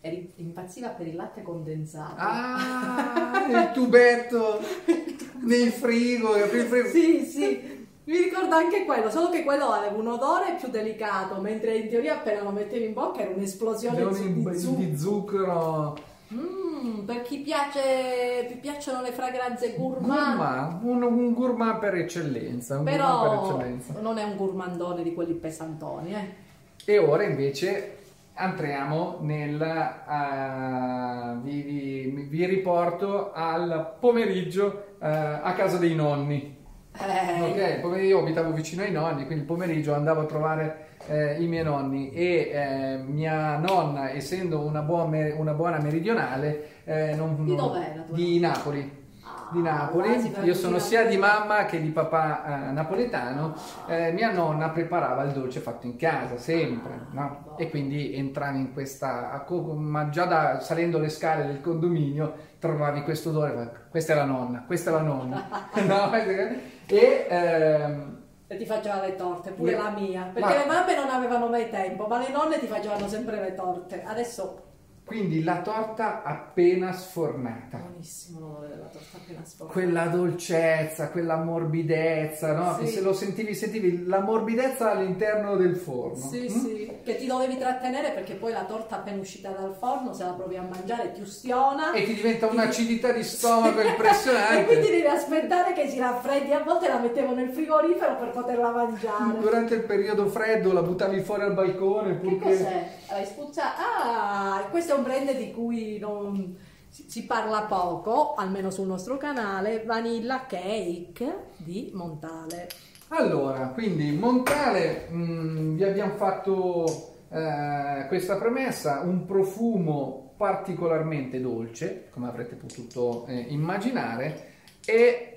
eri- 0.00 0.32
impazziva 0.36 0.88
per 0.88 1.06
il 1.06 1.16
latte 1.16 1.42
condensato. 1.42 2.14
Ah, 2.16 3.46
il 3.50 3.70
tubetto 3.72 4.60
nel 5.44 5.70
frigo, 5.70 6.36
il 6.36 6.44
frigo. 6.44 6.88
Sì, 6.88 7.24
sì, 7.24 7.67
mi 8.08 8.16
ricordo 8.16 8.54
anche 8.54 8.86
quello, 8.86 9.10
solo 9.10 9.28
che 9.28 9.44
quello 9.44 9.66
aveva 9.66 9.94
un 9.94 10.06
odore 10.06 10.56
più 10.58 10.68
delicato, 10.68 11.38
mentre 11.42 11.76
in 11.76 11.90
teoria 11.90 12.14
appena 12.14 12.42
lo 12.42 12.50
mettevi 12.50 12.86
in 12.86 12.94
bocca 12.94 13.20
era 13.20 13.34
un'esplosione 13.34 14.02
di, 14.08 14.42
di, 14.42 14.58
zucchero. 14.58 14.76
di 14.76 14.96
zucchero. 14.96 15.96
Mm, 16.32 17.00
per 17.04 17.20
chi 17.20 17.40
piace, 17.40 18.46
vi 18.48 18.54
piacciono 18.54 19.02
le 19.02 19.12
fragranze 19.12 19.74
gourmand, 19.76 20.36
Gourmand, 20.36 20.84
un, 20.84 21.02
un 21.02 21.32
gourmand 21.34 21.78
per 21.80 21.96
eccellenza. 21.96 22.78
Un 22.78 22.84
gourmand 22.84 23.20
per 23.20 23.28
però 23.28 23.44
eccellenza. 23.44 23.94
non 24.00 24.16
è 24.16 24.24
un 24.24 24.36
gourmandone 24.36 25.02
di 25.02 25.12
quelli 25.12 25.34
pesantoni, 25.34 26.14
eh. 26.14 26.46
E 26.86 26.96
ora 26.98 27.24
invece 27.24 27.96
entriamo 28.34 29.18
nel... 29.20 29.60
ah, 29.60 31.36
vi, 31.42 31.60
vi- 31.60 32.26
vi 32.30 32.46
riporto 32.46 33.32
al 33.34 33.96
pomeriggio 34.00 34.94
eh, 34.98 35.06
a 35.08 35.52
casa 35.54 35.76
dei 35.76 35.94
nonni. 35.94 36.56
Eh, 36.96 37.42
Ok, 37.42 37.74
il 37.76 37.80
pomeriggio 37.80 38.08
io 38.16 38.20
abitavo 38.20 38.52
vicino 38.52 38.82
ai 38.82 38.90
nonni, 38.90 39.24
quindi 39.26 39.42
il 39.42 39.46
pomeriggio 39.46 39.94
andavo 39.94 40.22
a 40.22 40.24
trovare 40.26 40.86
eh, 41.06 41.40
i 41.40 41.46
miei 41.46 41.62
nonni 41.62 42.10
e 42.12 42.50
eh, 42.52 42.96
mia 43.06 43.56
nonna, 43.58 44.10
essendo 44.10 44.60
una, 44.60 44.80
buon 44.82 45.10
me- 45.10 45.30
una 45.30 45.52
buona 45.52 45.78
meridionale, 45.78 46.82
eh, 46.84 47.14
non- 47.14 47.44
Di 47.44 47.54
dov'è 47.54 47.92
la 47.96 48.02
tua 48.02 48.16
di 48.16 48.40
Napoli. 48.40 49.06
ah, 49.22 49.48
Di 49.52 49.62
Napoli, 49.62 50.32
io 50.42 50.54
sono 50.54 50.78
sia 50.80 51.04
di 51.06 51.16
mamma 51.16 51.66
che 51.66 51.80
di 51.80 51.90
papà 51.90 52.68
eh, 52.68 52.72
napoletano. 52.72 53.54
Eh, 53.86 54.10
mia 54.12 54.32
nonna 54.32 54.70
preparava 54.70 55.22
il 55.22 55.30
dolce 55.32 55.60
fatto 55.60 55.86
in 55.86 55.96
casa 55.96 56.36
sempre, 56.36 57.06
no? 57.12 57.54
E 57.56 57.70
quindi 57.70 58.14
entravi 58.16 58.58
in 58.58 58.72
questa, 58.72 59.44
ma 59.76 60.08
già 60.08 60.24
da, 60.24 60.58
salendo 60.60 60.98
le 60.98 61.08
scale 61.10 61.46
del 61.46 61.60
condominio 61.60 62.34
trovavi 62.58 63.02
questo 63.02 63.28
odore, 63.30 63.86
questa 63.88 64.14
è 64.14 64.16
la 64.16 64.24
nonna, 64.24 64.64
questa 64.66 64.90
è 64.90 64.92
la 64.94 65.02
nonna, 65.02 65.48
no? 65.86 66.10
E 66.90 67.26
ehm, 67.28 68.16
E 68.50 68.56
ti 68.56 68.64
faceva 68.64 69.04
le 69.04 69.14
torte, 69.14 69.50
pure 69.50 69.72
Io- 69.72 69.82
la 69.82 69.90
mia, 69.90 70.22
perché 70.32 70.40
Ma- 70.54 70.56
le 70.62 70.64
mamme 70.66 70.96
non 70.96 71.10
avevano 71.10 71.48
mai 71.48 71.68
tempo, 71.68 72.06
ma 72.06 72.18
le 72.18 72.30
nonne 72.30 72.58
ti 72.58 72.66
facevano 72.66 73.06
sempre 73.06 73.40
le 73.40 73.54
torte. 73.54 74.02
Adesso 74.02 74.62
quindi 75.04 75.42
la 75.42 75.60
torta 75.62 76.22
appena 76.22 76.92
sfornata. 76.92 77.78
buonissimo 77.78 78.40
l'odore 78.40 78.68
della 78.68 78.86
torta 78.86 79.16
appena 79.18 79.42
sfornata. 79.44 79.72
Quella 79.80 80.06
dolcezza, 80.06 81.08
quella 81.10 81.36
morbidezza, 81.36 82.52
no? 82.54 82.76
Sì. 82.78 82.86
Se 82.92 83.00
lo 83.02 83.12
sentivi, 83.14 83.54
sentivi 83.54 84.04
la 84.06 84.20
morbidezza 84.20 84.90
all'interno 84.92 85.56
del 85.56 85.76
forno. 85.76 86.14
Sì, 86.16 86.42
Mm? 86.42 86.46
sì, 86.48 86.97
che 87.08 87.16
ti 87.16 87.24
dovevi 87.26 87.56
trattenere 87.56 88.10
perché 88.10 88.34
poi 88.34 88.52
la 88.52 88.64
torta 88.64 88.96
appena 88.96 89.18
uscita 89.18 89.48
dal 89.48 89.74
forno, 89.78 90.12
se 90.12 90.24
la 90.24 90.32
provi 90.32 90.56
a 90.56 90.62
mangiare 90.62 91.12
ti 91.12 91.22
ustiona. 91.22 91.92
E 91.92 92.04
ti 92.04 92.12
diventa 92.14 92.48
Ti- 92.48 92.54
un'acidità 92.54 93.12
di 93.12 93.22
stomaco 93.24 93.80
impressionante. 93.80 94.60
e 94.60 94.66
quindi 94.66 94.88
devi 94.88 95.06
aspettare 95.06 95.72
che 95.72 95.88
si 95.88 95.98
raffreddi. 95.98 96.52
A 96.52 96.62
volte 96.62 96.88
la 96.88 96.98
mettevo 96.98 97.34
nel 97.34 97.48
frigorifero 97.48 98.16
per 98.16 98.30
poterla 98.30 98.70
mangiare. 98.70 99.38
Durante 99.40 99.74
il 99.76 99.84
periodo 99.84 100.26
freddo 100.26 100.72
la 100.74 100.82
buttavi 100.82 101.20
fuori 101.22 101.42
al 101.42 101.54
balcone 101.54 102.20
Che 102.20 102.28
purché... 102.28 102.38
cos'è? 102.44 102.90
L'hai 103.10 103.24
spuzzato? 103.24 103.80
Ah, 103.80 104.66
questo 104.70 104.92
è 104.92 104.96
un 104.96 105.02
brand 105.02 105.32
di 105.34 105.50
cui 105.52 105.98
non 105.98 106.56
si 106.90 107.24
parla 107.24 107.62
poco, 107.62 108.34
almeno 108.34 108.70
sul 108.70 108.86
nostro 108.86 109.16
canale, 109.16 109.82
Vanilla 109.86 110.44
Cake 110.46 111.52
di 111.56 111.90
Montale. 111.94 112.68
Allora, 113.08 113.68
quindi 113.68 114.12
Montale, 114.12 115.06
mh, 115.08 115.76
vi 115.76 115.84
abbiamo 115.84 116.14
fatto 116.16 117.14
eh, 117.30 118.04
questa 118.08 118.36
premessa, 118.36 119.00
un 119.00 119.24
profumo 119.24 120.32
particolarmente 120.36 121.40
dolce, 121.40 122.08
come 122.10 122.28
avrete 122.28 122.54
potuto 122.54 123.24
eh, 123.26 123.46
immaginare, 123.48 124.46
e, 124.84 125.32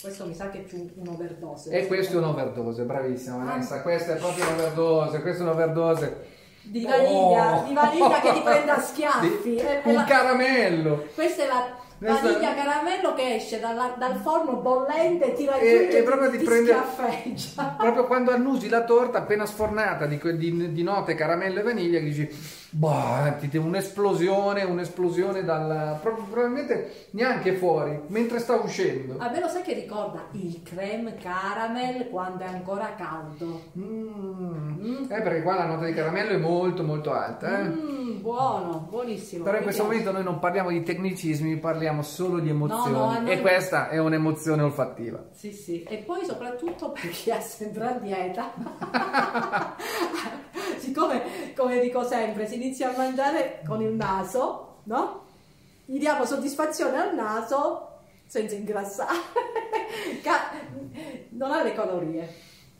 Questo 0.00 0.26
mi 0.26 0.34
sa 0.34 0.48
che 0.50 0.58
è 0.58 0.62
più 0.62 0.90
un 0.96 1.08
overdose. 1.08 1.70
e 1.70 1.86
questo 1.86 2.14
è 2.14 2.18
un'overdose, 2.18 2.82
bravissima 2.84 3.36
Vanessa, 3.44 3.82
questa 3.82 4.14
è 4.14 4.16
proprio 4.16 4.46
un'overdose, 4.46 5.20
questa 5.20 5.42
è 5.42 5.46
un'overdose. 5.46 6.32
Di 6.62 6.82
vaniglia, 6.84 7.58
Oh! 7.60 7.64
di 7.68 7.74
vaniglia 7.74 8.20
che 8.20 8.32
ti 8.32 8.40
prende 8.44 8.70
a 8.70 8.80
schiaffi. 8.80 9.40
Di- 9.42 9.56
È- 9.56 9.82
è 9.82 9.88
un 9.88 9.94
la- 9.94 10.04
caramello! 10.04 11.06
Questa 11.14 11.42
è 11.42 11.46
la 11.46 11.76
Vaniglia 12.12 12.54
caramello 12.54 13.14
che 13.14 13.34
esce 13.36 13.60
dalla- 13.60 13.94
dal 13.98 14.16
forno 14.16 14.56
bollente 14.56 15.26
e 15.26 15.32
ti 15.34 15.46
raggiunge 15.46 15.98
e 15.98 16.02
proprio 16.02 16.30
ti, 16.30 16.38
ti 16.38 16.44
prende-. 16.44 16.72
Proprio 17.78 18.06
quando 18.06 18.30
annusi 18.32 18.68
la 18.68 18.84
torta 18.84 19.18
appena 19.18 19.46
sfornata 19.46 20.06
di, 20.06 20.20
di- 20.36 20.72
di 20.72 20.82
note, 20.82 21.14
caramello 21.14 21.60
e 21.60 21.62
vaniglia, 21.62 21.98
che 22.00 22.04
dici, 22.04 22.28
boh, 22.70 23.34
ti- 23.40 23.48
ti- 23.48 23.56
un'esplosione, 23.56 24.62
un'esplosione 24.64 25.44
dal... 25.44 25.98
pro- 26.02 26.26
probabilmente 26.30 27.06
neanche 27.10 27.54
fuori, 27.54 27.98
mentre 28.08 28.38
sta 28.38 28.54
uscendo. 28.56 29.16
A 29.18 29.30
me 29.30 29.40
lo 29.40 29.48
sai 29.48 29.62
che 29.62 29.72
ricorda 29.74 30.26
il 30.32 30.62
creme 30.62 31.14
caramel 31.16 32.08
quando 32.10 32.44
è 32.44 32.48
ancora 32.48 32.94
caldo. 32.96 33.62
Mm. 33.78 34.63
Eh, 34.84 35.22
perché 35.22 35.42
qua 35.42 35.54
la 35.56 35.66
nota 35.66 35.86
di 35.86 35.94
caramello 35.94 36.32
è 36.32 36.36
molto 36.36 36.82
molto 36.82 37.12
alta, 37.12 37.60
eh. 37.60 37.62
Mm, 37.64 38.20
buono, 38.20 38.86
buonissimo. 38.90 39.42
Però 39.44 39.56
in 39.56 39.62
questo 39.62 39.82
piace. 39.84 39.96
momento 39.98 40.18
noi 40.18 40.24
non 40.30 40.38
parliamo 40.40 40.68
di 40.70 40.82
tecnicismi, 40.82 41.56
parliamo 41.56 42.02
solo 42.02 42.38
di 42.38 42.50
emozioni. 42.50 42.92
No, 42.92 42.98
no, 42.98 43.10
a 43.10 43.18
noi- 43.18 43.32
E 43.32 43.40
questa 43.40 43.88
è 43.88 43.98
un'emozione 43.98 44.62
olfattiva. 44.62 45.24
Sì, 45.32 45.52
sì. 45.52 45.82
E 45.84 45.98
poi 45.98 46.24
soprattutto 46.24 46.90
per 46.92 47.08
chi 47.10 47.30
è 47.30 47.40
sempre 47.40 47.86
a 47.86 47.92
dieta. 47.92 48.52
Siccome, 50.78 51.22
come 51.56 51.80
dico 51.80 52.04
sempre, 52.04 52.46
si 52.46 52.56
inizia 52.56 52.92
a 52.92 52.96
mangiare 52.96 53.62
con 53.66 53.80
il 53.80 53.92
naso, 53.92 54.80
no? 54.84 55.22
Gli 55.86 55.98
diamo 55.98 56.24
soddisfazione 56.24 56.96
al 56.98 57.14
naso 57.14 57.88
senza 58.26 58.54
ingrassare. 58.54 59.12
Non 61.30 61.50
ha 61.50 61.62
le 61.62 61.72
calorie. 61.74 62.28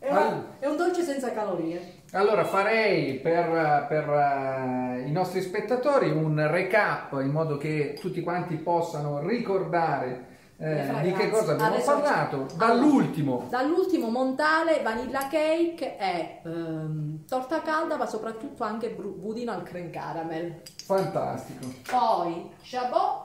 È, 0.04 0.10
una- 0.10 0.44
è 0.58 0.66
un 0.66 0.76
dolce 0.76 1.02
senza 1.02 1.32
calorie. 1.32 2.02
Allora 2.12 2.44
farei 2.44 3.14
per, 3.14 3.86
per, 3.88 4.08
eh, 4.08 5.04
i 5.06 5.10
nostri 5.10 5.40
spettatori 5.40 6.10
un 6.10 6.46
recap 6.50 7.12
in 7.22 7.30
modo 7.30 7.56
che 7.56 7.96
tutti 7.98 8.20
quanti 8.20 8.56
possano 8.56 9.20
ricordare 9.26 10.32
eh, 10.58 10.88
di 11.02 11.12
che 11.12 11.30
cosa 11.30 11.52
abbiamo 11.52 11.74
Adesso- 11.74 11.90
parlato 11.92 12.46
dall'ultimo. 12.56 13.46
Dall'ultimo 13.48 14.10
Montale, 14.10 14.82
vanilla 14.82 15.26
cake 15.28 15.96
e 15.98 16.40
ehm, 16.44 17.24
torta 17.26 17.60
calda, 17.62 17.96
ma 17.96 18.06
soprattutto 18.06 18.62
anche 18.62 18.90
budino 18.90 19.52
al 19.52 19.62
creme 19.64 19.90
caramel. 19.90 20.60
Fantastico. 20.84 21.66
Poi 21.90 22.50
Chabot, 22.62 23.23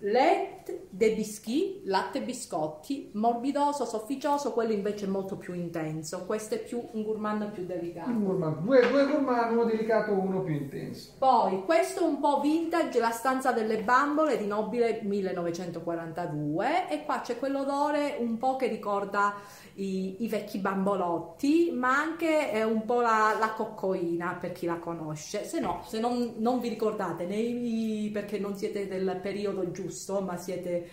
Let 0.00 0.56
de 0.90 1.14
biscuit, 1.14 1.80
latte 1.84 2.20
biscotti, 2.20 3.10
morbidoso, 3.14 3.84
sofficioso, 3.84 4.52
quello 4.52 4.72
invece 4.72 5.06
è 5.06 5.08
molto 5.08 5.36
più 5.36 5.54
intenso. 5.54 6.24
Questo 6.26 6.54
è 6.54 6.58
più 6.58 6.82
un 6.92 7.02
gourmand 7.02 7.50
più 7.50 7.64
delicato. 7.64 8.10
Un 8.10 8.24
gourmand. 8.24 8.58
Due, 8.58 8.90
due 8.90 9.06
gourmand, 9.06 9.52
uno 9.52 9.64
delicato, 9.64 10.12
uno 10.12 10.42
più 10.42 10.54
intenso. 10.54 11.12
Poi 11.18 11.64
questo 11.64 12.00
è 12.00 12.02
un 12.02 12.20
po' 12.20 12.40
vintage, 12.40 12.98
la 12.98 13.10
stanza 13.10 13.52
delle 13.52 13.78
bambole 13.82 14.36
di 14.36 14.46
Nobile 14.46 15.00
1942 15.02 16.88
e 16.90 17.04
qua 17.04 17.20
c'è 17.20 17.38
quell'odore 17.38 18.16
un 18.18 18.36
po' 18.36 18.56
che 18.56 18.66
ricorda 18.66 19.34
i, 19.74 20.24
i 20.24 20.28
vecchi 20.28 20.58
bambolotti, 20.58 21.72
ma 21.74 21.96
anche 21.96 22.52
eh, 22.52 22.64
un 22.64 22.84
po' 22.84 23.00
la, 23.00 23.36
la 23.38 23.52
coccoina 23.52 24.36
per 24.40 24.52
chi 24.52 24.66
la 24.66 24.78
conosce. 24.78 25.44
Se 25.44 25.60
no, 25.60 25.82
se 25.84 26.00
non, 26.00 26.34
non 26.38 26.60
vi 26.60 26.68
ricordate, 26.68 27.26
nei- 27.26 28.10
perché 28.12 28.38
non 28.38 28.56
siete 28.56 28.88
del 28.88 29.18
periodo 29.22 29.70
giusto, 29.70 29.85
ma 30.20 30.36
siete 30.36 30.88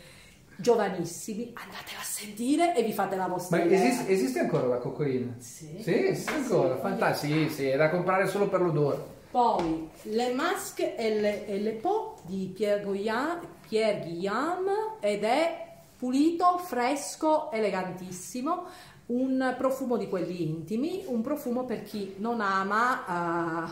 giovanissimi, 0.56 1.52
andatela 1.54 2.00
a 2.00 2.04
sentire 2.04 2.76
e 2.76 2.84
vi 2.84 2.94
fate 2.94 3.16
la 3.16 3.28
vostra 3.28 3.58
Ma 3.58 3.64
esiste, 3.64 4.08
esiste 4.08 4.40
ancora 4.40 4.68
la 4.68 4.78
cocaina? 4.78 5.36
Sì, 5.40 5.80
Sì, 5.82 6.08
esiste 6.08 6.34
ancora. 6.34 6.76
Sì. 6.76 6.82
Fantastico. 6.82 7.34
Sì, 7.34 7.50
sì, 7.50 7.66
è 7.68 7.78
da 7.78 7.90
comprare 7.90 8.28
solo 8.28 8.48
per 8.48 8.62
l'odore. 8.62 9.12
Poi 9.32 9.90
Le 10.04 10.34
Masque 10.34 10.96
e 10.96 11.20
le, 11.20 11.48
e 11.48 11.60
le 11.60 11.72
Po 11.72 12.18
di 12.26 12.52
Pierre, 12.56 12.84
Goya- 12.84 13.40
Pierre 13.68 14.02
Guillaume 14.06 14.72
ed 15.00 15.24
è 15.24 15.68
pulito, 15.98 16.60
fresco, 16.60 17.50
elegantissimo. 17.52 18.66
Un 19.06 19.56
profumo 19.58 19.98
di 19.98 20.08
quelli 20.08 20.44
intimi, 20.44 21.04
un 21.08 21.22
profumo 21.22 21.66
per 21.66 21.84
chi 21.84 22.16
non 22.18 22.40
ama, 22.40 23.68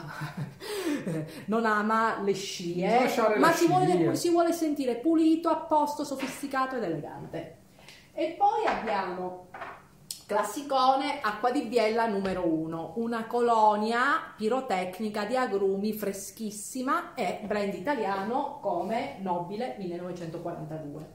eh, 1.05 1.25
non 1.47 1.65
ama 1.65 2.21
le 2.21 2.33
scie, 2.33 3.09
ma 3.37 3.51
si 3.53 3.67
vuole, 3.67 4.15
si 4.15 4.29
vuole 4.29 4.51
sentire 4.51 4.95
pulito, 4.95 5.49
a 5.49 5.55
posto, 5.55 6.03
sofisticato 6.03 6.75
ed 6.75 6.83
elegante. 6.83 7.57
E 8.13 8.35
poi 8.37 8.65
abbiamo 8.65 9.47
Classicone 10.31 11.19
acqua 11.21 11.51
di 11.51 11.63
biella 11.63 12.07
numero 12.07 12.47
1, 12.47 12.93
una 12.95 13.25
colonia 13.25 14.33
pirotecnica 14.37 15.25
di 15.25 15.35
agrumi 15.35 15.91
freschissima 15.91 17.13
e 17.15 17.41
brand 17.43 17.73
italiano 17.73 18.59
come 18.61 19.17
Nobile 19.19 19.75
1942. 19.77 21.09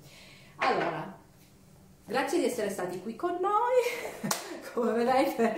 Allora, 0.57 1.17
grazie 2.07 2.39
di 2.39 2.45
essere 2.45 2.71
stati 2.71 3.01
qui 3.01 3.17
con 3.17 3.33
noi. 3.41 4.31
Come 4.73 4.93
vedete, 4.93 5.55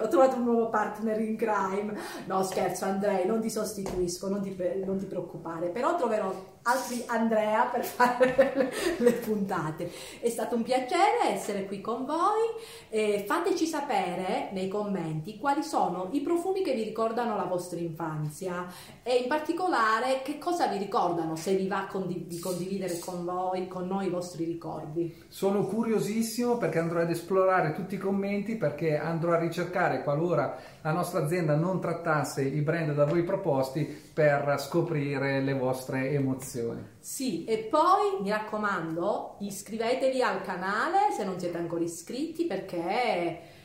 ho 0.00 0.08
trovato 0.08 0.36
un 0.36 0.44
nuovo 0.44 0.68
partner 0.68 1.20
in 1.20 1.36
crime. 1.36 1.96
No, 2.26 2.42
scherzo, 2.42 2.84
Andrei, 2.84 3.26
non 3.26 3.40
ti 3.40 3.50
sostituisco, 3.50 4.28
non 4.28 4.40
ti, 4.40 4.56
non 4.84 4.98
ti 4.98 5.06
preoccupare, 5.06 5.68
però 5.68 5.96
troverò 5.96 6.32
altri 6.62 7.04
Andrea 7.06 7.64
per 7.64 7.84
fare 7.84 8.70
le, 8.98 9.12
puntate. 9.12 9.90
È 10.20 10.28
stato 10.28 10.56
un 10.56 10.62
piacere 10.62 11.30
essere 11.30 11.66
qui 11.66 11.80
con 11.80 12.04
voi. 12.04 12.46
Eh, 12.90 13.24
fateci 13.26 13.66
sapere 13.66 14.50
nei 14.52 14.68
commenti 14.68 15.38
quali 15.38 15.62
sono 15.62 16.08
i 16.12 16.20
profumi 16.20 16.62
che 16.62 16.74
vi 16.74 16.82
ricordano 16.82 17.36
la 17.36 17.44
vostra 17.44 17.78
infanzia 17.78 18.66
e 19.02 19.16
in 19.16 19.28
particolare 19.28 20.22
che 20.22 20.38
cosa 20.38 20.66
vi 20.66 20.78
ricordano 20.78 21.36
se 21.36 21.54
vi 21.54 21.66
va 21.66 21.86
condiv- 21.90 22.26
di 22.26 22.38
condividere 22.38 22.98
con 22.98 23.24
voi, 23.24 23.68
con 23.68 23.86
noi 23.86 24.06
i 24.06 24.10
vostri 24.10 24.44
ricordi. 24.44 25.24
Sono 25.28 25.64
curiosissimo 25.64 26.56
perché 26.56 26.78
andrò 26.78 27.00
ad 27.00 27.10
esplorare 27.10 27.74
tutti 27.74 27.94
i 27.94 27.98
commenti 27.98 28.56
perché 28.56 28.98
andrò 28.98 29.32
a 29.32 29.38
ricercare 29.38 30.02
qualora 30.02 30.56
la 30.82 30.92
nostra 30.92 31.22
azienda 31.22 31.54
non 31.54 31.80
trattasse 31.80 32.42
i 32.42 32.60
brand 32.60 32.94
da 32.94 33.04
voi 33.04 33.22
proposti 33.22 33.84
per 33.84 34.56
scoprire 34.58 35.40
le 35.40 35.54
vostre 35.54 36.10
emozioni. 36.10 36.47
Sì, 36.98 37.44
e 37.44 37.58
poi 37.58 38.20
mi 38.20 38.30
raccomando, 38.30 39.36
iscrivetevi 39.40 40.22
al 40.22 40.42
canale 40.42 41.12
se 41.16 41.24
non 41.24 41.38
siete 41.38 41.58
ancora 41.58 41.84
iscritti 41.84 42.46
perché 42.46 43.56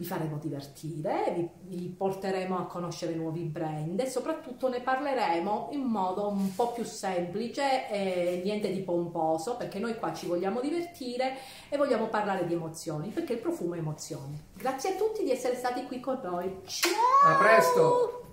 vi 0.00 0.06
faremo 0.06 0.38
divertire, 0.38 1.30
vi, 1.34 1.76
vi, 1.76 1.94
porteremo 1.94 2.58
a 2.58 2.64
conoscere 2.64 3.12
nuovi 3.12 3.42
brand 3.42 4.00
e 4.00 4.08
soprattutto 4.08 4.70
ne 4.70 4.80
parleremo 4.80 5.68
in 5.72 5.82
modo 5.82 6.26
un 6.28 6.54
po' 6.54 6.72
più 6.72 6.84
semplice 6.84 7.86
e 7.90 8.40
niente 8.42 8.72
di 8.72 8.80
pomposo 8.80 9.56
perché 9.56 9.78
noi 9.78 9.98
qua 9.98 10.14
ci 10.14 10.26
vogliamo 10.26 10.62
divertire 10.62 11.36
e 11.68 11.76
vogliamo 11.76 12.06
parlare 12.06 12.46
di 12.46 12.54
emozioni 12.54 13.10
perché 13.10 13.34
il 13.34 13.40
profumo 13.40 13.74
è 13.74 13.78
emozioni. 13.78 14.40
Grazie 14.54 14.94
a 14.94 14.96
tutti 14.96 15.22
di 15.22 15.32
essere 15.32 15.54
stati 15.54 15.84
qui 15.84 16.00
con 16.00 16.18
noi. 16.22 16.60
Ciao! 16.64 17.30
A 17.30 17.36
presto! 17.36 18.29